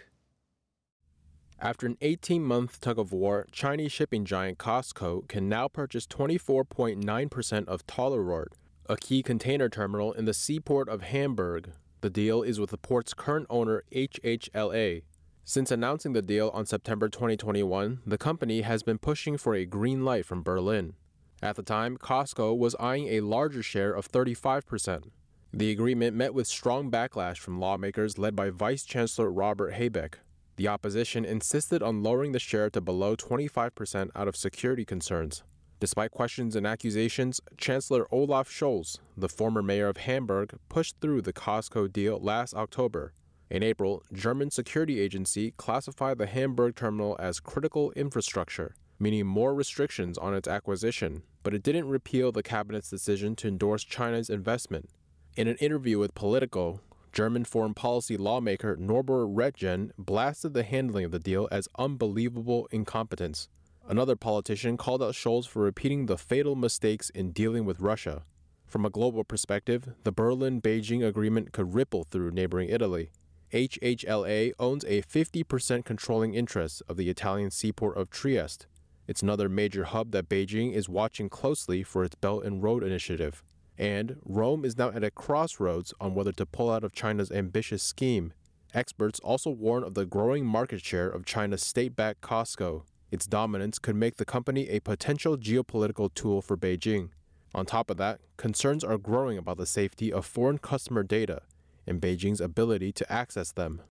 After 1.63 1.87
an 1.87 1.99
18 2.01 2.43
month 2.43 2.81
tug 2.81 2.99
of 2.99 3.13
war, 3.13 3.47
Chinese 3.53 3.93
shipping 3.93 4.25
giant 4.25 4.57
COSCO 4.57 5.29
can 5.29 5.47
now 5.47 5.69
purchase 5.69 6.07
24.9% 6.07 7.69
of 7.69 7.87
Tollerort, 7.87 8.53
a 8.91 8.97
key 8.97 9.23
container 9.23 9.69
terminal 9.69 10.13
in 10.15 10.25
the 10.25 10.35
seaport 10.35 10.89
of 10.89 11.03
Hamburg. 11.03 11.71
The 12.01 12.11
deal 12.11 12.43
is 12.43 12.59
with 12.59 12.71
the 12.71 12.77
port's 12.77 13.15
current 13.15 13.47
owner, 13.49 13.85
HHLA. 13.93 15.05
Since 15.45 15.71
announcing 15.71 16.13
the 16.13 16.21
deal 16.21 16.51
on 16.53 16.67
September 16.67 17.09
2021, 17.09 18.01
the 18.05 18.19
company 18.19 18.63
has 18.63 18.83
been 18.83 18.99
pushing 18.99 19.39
for 19.39 19.55
a 19.55 19.65
green 19.65 20.05
light 20.05 20.27
from 20.27 20.43
Berlin. 20.43 20.95
At 21.41 21.55
the 21.55 21.63
time, 21.63 21.99
COSCO 21.99 22.53
was 22.59 22.75
eyeing 22.81 23.07
a 23.07 23.21
larger 23.21 23.63
share 23.63 23.93
of 23.93 24.11
35%. 24.11 25.05
The 25.53 25.71
agreement 25.71 26.17
met 26.17 26.35
with 26.35 26.49
strong 26.49 26.91
backlash 26.91 27.39
from 27.39 27.61
lawmakers 27.61 28.19
led 28.19 28.35
by 28.35 28.51
Vice 28.51 28.83
Chancellor 28.83 29.31
Robert 29.31 29.75
Habeck. 29.75 30.15
The 30.57 30.67
opposition 30.67 31.25
insisted 31.25 31.81
on 31.81 32.03
lowering 32.03 32.33
the 32.33 32.41
share 32.41 32.69
to 32.71 32.81
below 32.81 33.15
25% 33.15 34.11
out 34.17 34.27
of 34.27 34.35
security 34.35 34.85
concerns. 34.85 35.45
Despite 35.81 36.11
questions 36.11 36.57
and 36.57 36.67
accusations, 36.67 37.41
Chancellor 37.57 38.07
Olaf 38.13 38.51
Scholz, 38.51 38.99
the 39.17 39.31
former 39.31 39.63
mayor 39.63 39.89
of 39.89 39.97
Hamburg, 39.97 40.59
pushed 40.69 40.97
through 41.01 41.23
the 41.23 41.33
COSCO 41.33 41.91
deal 41.91 42.21
last 42.21 42.53
October. 42.53 43.15
In 43.49 43.63
April, 43.63 44.03
German 44.13 44.51
security 44.51 45.01
agency 45.01 45.53
classified 45.57 46.19
the 46.19 46.27
Hamburg 46.27 46.77
terminal 46.77 47.17
as 47.19 47.41
critical 47.41 47.93
infrastructure, 47.93 48.75
meaning 48.99 49.27
more 49.27 49.55
restrictions 49.55 50.19
on 50.19 50.35
its 50.35 50.47
acquisition, 50.47 51.23
but 51.43 51.55
it 51.55 51.63
didn't 51.63 51.89
repeal 51.89 52.31
the 52.31 52.43
cabinet's 52.43 52.91
decision 52.91 53.35
to 53.37 53.49
endorse 53.49 53.83
China's 53.83 54.29
investment. 54.29 54.91
In 55.35 55.49
an 55.49 55.57
interview 55.57 55.99
with 55.99 56.15
Politico, 56.15 56.81
German 57.11 57.45
foreign 57.47 57.73
policy 57.73 58.19
lawmaker 58.19 58.77
Norbert 58.77 59.29
Röttgen 59.35 59.93
blasted 59.97 60.53
the 60.53 60.63
handling 60.63 61.07
of 61.07 61.11
the 61.11 61.19
deal 61.19 61.49
as 61.51 61.69
unbelievable 61.79 62.69
incompetence. 62.71 63.49
Another 63.89 64.17
politician 64.17 64.77
called 64.77 65.03
out 65.03 65.15
Scholz 65.15 65.47
for 65.47 65.63
repeating 65.63 66.07
the 66.07 66.19
fatal 66.19 66.55
mistakes 66.55 67.11
in 67.11 67.33
dealing 67.33 67.65
with 67.65 67.81
Russia. 67.81 68.23
From 68.67 68.87
a 68.87 68.91
global 68.91 69.25
perspective, 69.25 69.95
the 70.05 70.13
Berlin 70.13 70.63
Beijing 70.63 71.05
agreement 71.05 71.53
could 71.53 71.75
ripple 71.75 72.05
through 72.05 72.31
neighboring 72.31 72.69
Italy. 72.69 73.11
HHLA 73.53 74.53
owns 74.61 74.85
a 74.85 75.03
50% 75.03 75.85
controlling 75.85 76.35
interest 76.35 76.83
of 76.89 76.97
the 76.97 77.09
Italian 77.09 77.51
seaport 77.51 77.97
of 77.97 78.11
Trieste. 78.11 78.69
It's 79.09 79.23
another 79.23 79.49
major 79.49 79.83
hub 79.83 80.13
that 80.13 80.29
Beijing 80.29 80.73
is 80.73 80.89
watching 80.89 81.29
closely 81.29 81.83
for 81.83 82.05
its 82.05 82.15
Belt 82.15 82.45
and 82.45 82.63
Road 82.63 82.85
Initiative. 82.85 83.43
And 83.77 84.19
Rome 84.25 84.65
is 84.65 84.79
now 84.79 84.91
at 84.91 85.03
a 85.03 85.11
crossroads 85.11 85.93
on 86.01 86.15
whether 86.15 86.31
to 86.33 86.47
pull 86.47 86.71
out 86.71 86.85
of 86.85 86.93
China's 86.93 87.33
ambitious 87.33 87.83
scheme. 87.83 88.33
Experts 88.73 89.19
also 89.19 89.51
warn 89.51 89.83
of 89.83 89.95
the 89.95 90.07
growing 90.07 90.47
market 90.47 90.81
share 90.81 91.09
of 91.09 91.27
China's 91.27 91.63
state 91.63 91.97
backed 91.97 92.21
COSCO. 92.21 92.85
Its 93.11 93.27
dominance 93.27 93.79
could 93.79 93.97
make 93.97 94.17
the 94.17 94.25
company 94.25 94.69
a 94.69 94.81
potential 94.81 95.37
geopolitical 95.37 96.13
tool 96.15 96.41
for 96.41 96.57
Beijing. 96.57 97.11
On 97.55 97.67
top 97.67 97.91
of 97.91 97.97
that, 97.97 98.21
concerns 98.37 98.85
are 98.85 98.99
growing 98.99 99.37
about 99.37 99.57
the 99.57 99.67
safety 99.67 100.13
of 100.13 100.25
foreign 100.25 100.59
customer 100.59 101.03
data 101.03 101.43
and 101.87 102.01
Beijing's 102.01 102.41
ability 102.41 102.93
to 102.93 103.13
access 103.13 103.51
them. 103.51 103.83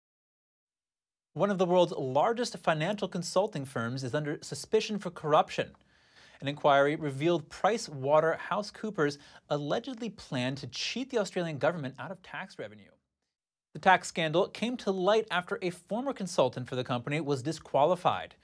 One 1.33 1.51
of 1.51 1.57
the 1.57 1.65
world's 1.65 1.93
largest 1.93 2.57
financial 2.57 3.07
consulting 3.07 3.65
firms 3.65 4.03
is 4.03 4.15
under 4.15 4.39
suspicion 4.41 4.97
for 4.97 5.11
corruption. 5.11 5.71
An 6.41 6.47
inquiry 6.47 6.95
revealed 6.95 7.49
Price 7.49 7.89
Waterhouse 7.89 8.71
Coopers 8.71 9.17
allegedly 9.49 10.09
planned 10.09 10.57
to 10.57 10.67
cheat 10.67 11.09
the 11.09 11.17
Australian 11.19 11.57
government 11.57 11.95
out 11.99 12.11
of 12.11 12.23
tax 12.23 12.57
revenue. 12.57 12.91
The 13.73 13.79
tax 13.79 14.07
scandal 14.07 14.47
came 14.47 14.77
to 14.77 14.91
light 14.91 15.27
after 15.29 15.59
a 15.61 15.69
former 15.69 16.13
consultant 16.13 16.69
for 16.69 16.75
the 16.75 16.83
company 16.83 17.19
was 17.19 17.43
disqualified. 17.43 18.35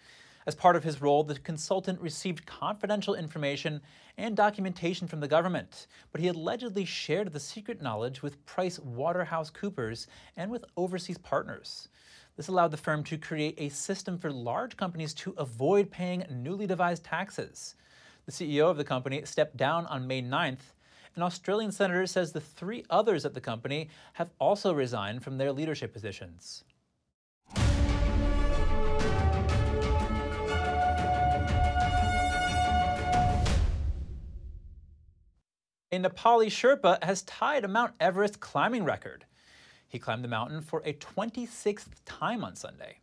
As 0.48 0.54
part 0.54 0.76
of 0.76 0.84
his 0.84 1.02
role, 1.02 1.24
the 1.24 1.40
consultant 1.40 2.00
received 2.00 2.46
confidential 2.46 3.16
information 3.16 3.82
and 4.16 4.36
documentation 4.36 5.08
from 5.08 5.20
the 5.20 5.28
government, 5.28 5.88
but 6.12 6.22
he 6.22 6.28
allegedly 6.28 6.86
shared 6.86 7.34
the 7.34 7.40
secret 7.40 7.82
knowledge 7.82 8.22
with 8.22 8.46
Price 8.46 8.78
Waterhouse 8.80 9.50
Coopers 9.50 10.06
and 10.38 10.52
with 10.52 10.64
overseas 10.78 11.18
partners. 11.18 11.90
This 12.38 12.48
allowed 12.48 12.72
the 12.72 12.78
firm 12.78 13.04
to 13.06 13.18
create 13.18 13.56
a 13.58 13.70
system 13.70 14.20
for 14.20 14.32
large 14.32 14.78
companies 14.78 15.16
to 15.16 15.34
avoid 15.38 15.90
paying 15.90 16.26
newly 16.30 16.68
devised 16.68 17.04
taxes. 17.04 17.74
The 18.28 18.32
CEO 18.32 18.70
of 18.70 18.78
the 18.78 18.84
company 18.84 19.24
stepped 19.26 19.58
down 19.58 19.88
on 19.88 20.06
May 20.06 20.22
9th. 20.22 20.74
An 21.16 21.24
Australian 21.24 21.72
senator 21.72 22.06
says 22.06 22.34
the 22.34 22.42
three 22.42 22.84
others 22.90 23.26
at 23.26 23.34
the 23.34 23.42
company 23.42 23.90
have 24.14 24.30
also 24.38 24.74
resigned 24.74 25.24
from 25.24 25.38
their 25.38 25.52
leadership 25.52 25.92
positions. 25.92 26.66
A 35.96 35.98
Nepali 35.98 36.48
Sherpa 36.48 37.02
has 37.02 37.22
tied 37.22 37.64
a 37.64 37.70
Mount 37.70 37.94
Everest 38.02 38.42
climbing 38.42 38.84
record. 38.84 39.24
He 39.88 39.98
climbed 39.98 40.26
the 40.26 40.28
mountain 40.28 40.62
for 40.62 40.82
a 40.84 40.92
26th 40.92 41.88
time 42.04 42.44
on 42.44 42.58
Sunday. 42.58 42.98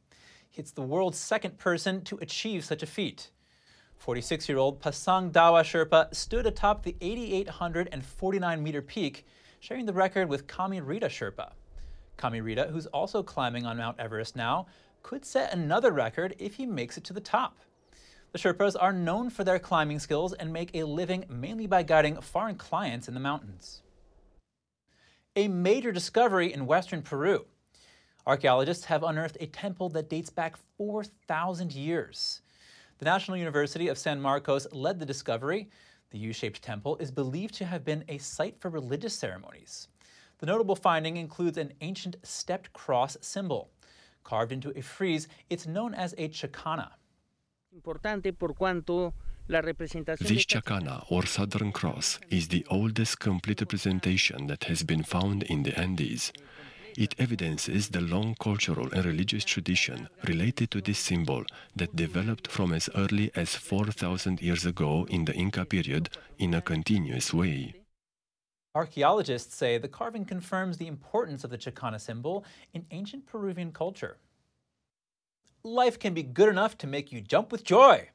It's 0.52 0.72
the 0.72 0.82
world's 0.82 1.16
second 1.16 1.56
person 1.56 2.02
to 2.02 2.18
achieve 2.18 2.66
such 2.66 2.82
a 2.82 2.86
feat. 2.86 3.30
46 3.96 4.46
year 4.46 4.58
old 4.58 4.82
Pasang 4.82 5.32
Dawa 5.32 5.62
Sherpa 5.62 6.14
stood 6.14 6.44
atop 6.44 6.82
the 6.82 6.94
8,849 7.00 8.62
meter 8.62 8.82
peak, 8.82 9.26
sharing 9.58 9.86
the 9.86 9.94
record 9.94 10.28
with 10.28 10.46
Kami 10.46 10.82
Rita 10.82 11.06
Sherpa. 11.06 11.52
Kami 12.18 12.42
Rita, 12.42 12.68
who's 12.70 12.88
also 12.88 13.22
climbing 13.22 13.64
on 13.64 13.78
Mount 13.78 13.98
Everest 13.98 14.36
now, 14.36 14.66
could 15.02 15.24
set 15.24 15.54
another 15.54 15.92
record 15.92 16.34
if 16.38 16.56
he 16.56 16.66
makes 16.66 16.98
it 16.98 17.04
to 17.04 17.14
the 17.14 17.22
top. 17.22 17.56
The 18.32 18.38
Sherpas 18.38 18.76
are 18.80 18.94
known 18.94 19.28
for 19.28 19.44
their 19.44 19.58
climbing 19.58 19.98
skills 19.98 20.32
and 20.32 20.50
make 20.50 20.74
a 20.74 20.84
living 20.84 21.26
mainly 21.28 21.66
by 21.66 21.82
guiding 21.82 22.18
foreign 22.22 22.56
clients 22.56 23.06
in 23.06 23.12
the 23.12 23.20
mountains. 23.20 23.82
A 25.36 25.48
major 25.48 25.92
discovery 25.92 26.50
in 26.50 26.64
western 26.64 27.02
Peru. 27.02 27.44
Archaeologists 28.26 28.86
have 28.86 29.02
unearthed 29.02 29.36
a 29.38 29.48
temple 29.48 29.90
that 29.90 30.08
dates 30.08 30.30
back 30.30 30.56
4,000 30.78 31.74
years. 31.74 32.40
The 32.96 33.04
National 33.04 33.36
University 33.36 33.88
of 33.88 33.98
San 33.98 34.18
Marcos 34.18 34.66
led 34.72 34.98
the 34.98 35.04
discovery. 35.04 35.68
The 36.10 36.18
U 36.18 36.32
shaped 36.32 36.62
temple 36.62 36.96
is 36.96 37.10
believed 37.10 37.52
to 37.56 37.66
have 37.66 37.84
been 37.84 38.02
a 38.08 38.16
site 38.16 38.58
for 38.58 38.70
religious 38.70 39.14
ceremonies. 39.14 39.88
The 40.38 40.46
notable 40.46 40.76
finding 40.76 41.18
includes 41.18 41.58
an 41.58 41.74
ancient 41.82 42.16
stepped 42.22 42.72
cross 42.72 43.18
symbol. 43.20 43.70
Carved 44.24 44.52
into 44.52 44.72
a 44.74 44.80
frieze, 44.80 45.28
it's 45.50 45.66
known 45.66 45.92
as 45.92 46.14
a 46.16 46.30
chacana. 46.30 46.92
This 47.74 47.84
chacana, 50.44 51.06
or 51.10 51.24
Southern 51.24 51.72
Cross, 51.72 52.18
is 52.28 52.48
the 52.48 52.66
oldest 52.68 53.18
complete 53.18 53.62
representation 53.62 54.46
that 54.48 54.64
has 54.64 54.82
been 54.82 55.02
found 55.02 55.42
in 55.44 55.62
the 55.62 55.78
Andes. 55.78 56.32
It 56.98 57.14
evidences 57.18 57.88
the 57.88 58.02
long 58.02 58.34
cultural 58.38 58.92
and 58.92 59.06
religious 59.06 59.46
tradition 59.46 60.10
related 60.28 60.70
to 60.72 60.82
this 60.82 60.98
symbol 60.98 61.44
that 61.74 61.96
developed 61.96 62.46
from 62.46 62.74
as 62.74 62.90
early 62.94 63.30
as 63.34 63.56
4,000 63.56 64.42
years 64.42 64.66
ago 64.66 65.06
in 65.08 65.24
the 65.24 65.34
Inca 65.34 65.64
period 65.64 66.10
in 66.38 66.52
a 66.52 66.60
continuous 66.60 67.32
way. 67.32 67.74
Archaeologists 68.74 69.54
say 69.54 69.78
the 69.78 69.88
carving 69.88 70.26
confirms 70.26 70.76
the 70.76 70.88
importance 70.88 71.42
of 71.42 71.48
the 71.48 71.58
Chacana 71.58 71.98
symbol 71.98 72.44
in 72.74 72.84
ancient 72.90 73.24
Peruvian 73.24 73.72
culture. 73.72 74.18
Life 75.64 76.00
can 76.00 76.12
be 76.12 76.24
good 76.24 76.48
enough 76.48 76.76
to 76.78 76.88
make 76.88 77.12
you 77.12 77.20
jump 77.20 77.52
with 77.52 77.62
joy. 77.62 78.08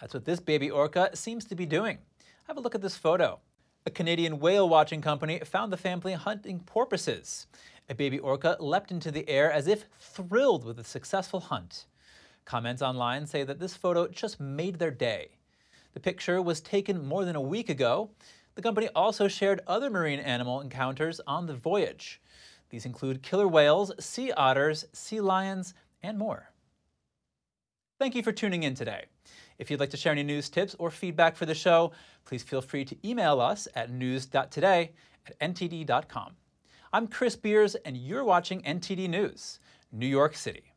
That's 0.00 0.14
what 0.14 0.24
this 0.24 0.38
baby 0.38 0.70
orca 0.70 1.10
seems 1.14 1.44
to 1.46 1.56
be 1.56 1.66
doing. 1.66 1.98
Have 2.44 2.58
a 2.58 2.60
look 2.60 2.76
at 2.76 2.80
this 2.80 2.96
photo. 2.96 3.40
A 3.86 3.90
Canadian 3.90 4.38
whale 4.38 4.68
watching 4.68 5.00
company 5.00 5.40
found 5.40 5.72
the 5.72 5.76
family 5.76 6.12
hunting 6.12 6.60
porpoises. 6.60 7.48
A 7.88 7.94
baby 7.96 8.20
orca 8.20 8.56
leapt 8.60 8.92
into 8.92 9.10
the 9.10 9.28
air 9.28 9.50
as 9.50 9.66
if 9.66 9.86
thrilled 9.98 10.64
with 10.64 10.78
a 10.78 10.84
successful 10.84 11.40
hunt. 11.40 11.86
Comments 12.44 12.80
online 12.80 13.26
say 13.26 13.42
that 13.42 13.58
this 13.58 13.74
photo 13.76 14.06
just 14.06 14.38
made 14.38 14.78
their 14.78 14.92
day. 14.92 15.30
The 15.92 15.98
picture 15.98 16.40
was 16.40 16.60
taken 16.60 17.04
more 17.04 17.24
than 17.24 17.34
a 17.34 17.40
week 17.40 17.68
ago. 17.68 18.10
The 18.54 18.62
company 18.62 18.88
also 18.94 19.26
shared 19.26 19.60
other 19.66 19.90
marine 19.90 20.20
animal 20.20 20.60
encounters 20.60 21.20
on 21.26 21.46
the 21.46 21.56
voyage. 21.56 22.20
These 22.70 22.86
include 22.86 23.24
killer 23.24 23.48
whales, 23.48 23.90
sea 23.98 24.30
otters, 24.30 24.84
sea 24.92 25.20
lions, 25.20 25.74
and 26.00 26.16
more. 26.16 26.52
Thank 27.98 28.14
you 28.14 28.22
for 28.22 28.32
tuning 28.32 28.62
in 28.62 28.74
today. 28.74 29.06
If 29.58 29.70
you'd 29.70 29.80
like 29.80 29.90
to 29.90 29.96
share 29.96 30.12
any 30.12 30.22
news 30.22 30.50
tips 30.50 30.76
or 30.78 30.90
feedback 30.90 31.34
for 31.34 31.46
the 31.46 31.54
show, 31.54 31.92
please 32.26 32.42
feel 32.42 32.60
free 32.60 32.84
to 32.84 33.08
email 33.08 33.40
us 33.40 33.66
at 33.74 33.90
news.today 33.90 34.92
at 35.26 35.40
ntd.com. 35.40 36.36
I'm 36.92 37.08
Chris 37.08 37.36
Beers, 37.36 37.74
and 37.74 37.96
you're 37.96 38.24
watching 38.24 38.60
NTD 38.62 39.08
News, 39.08 39.60
New 39.90 40.06
York 40.06 40.36
City. 40.36 40.74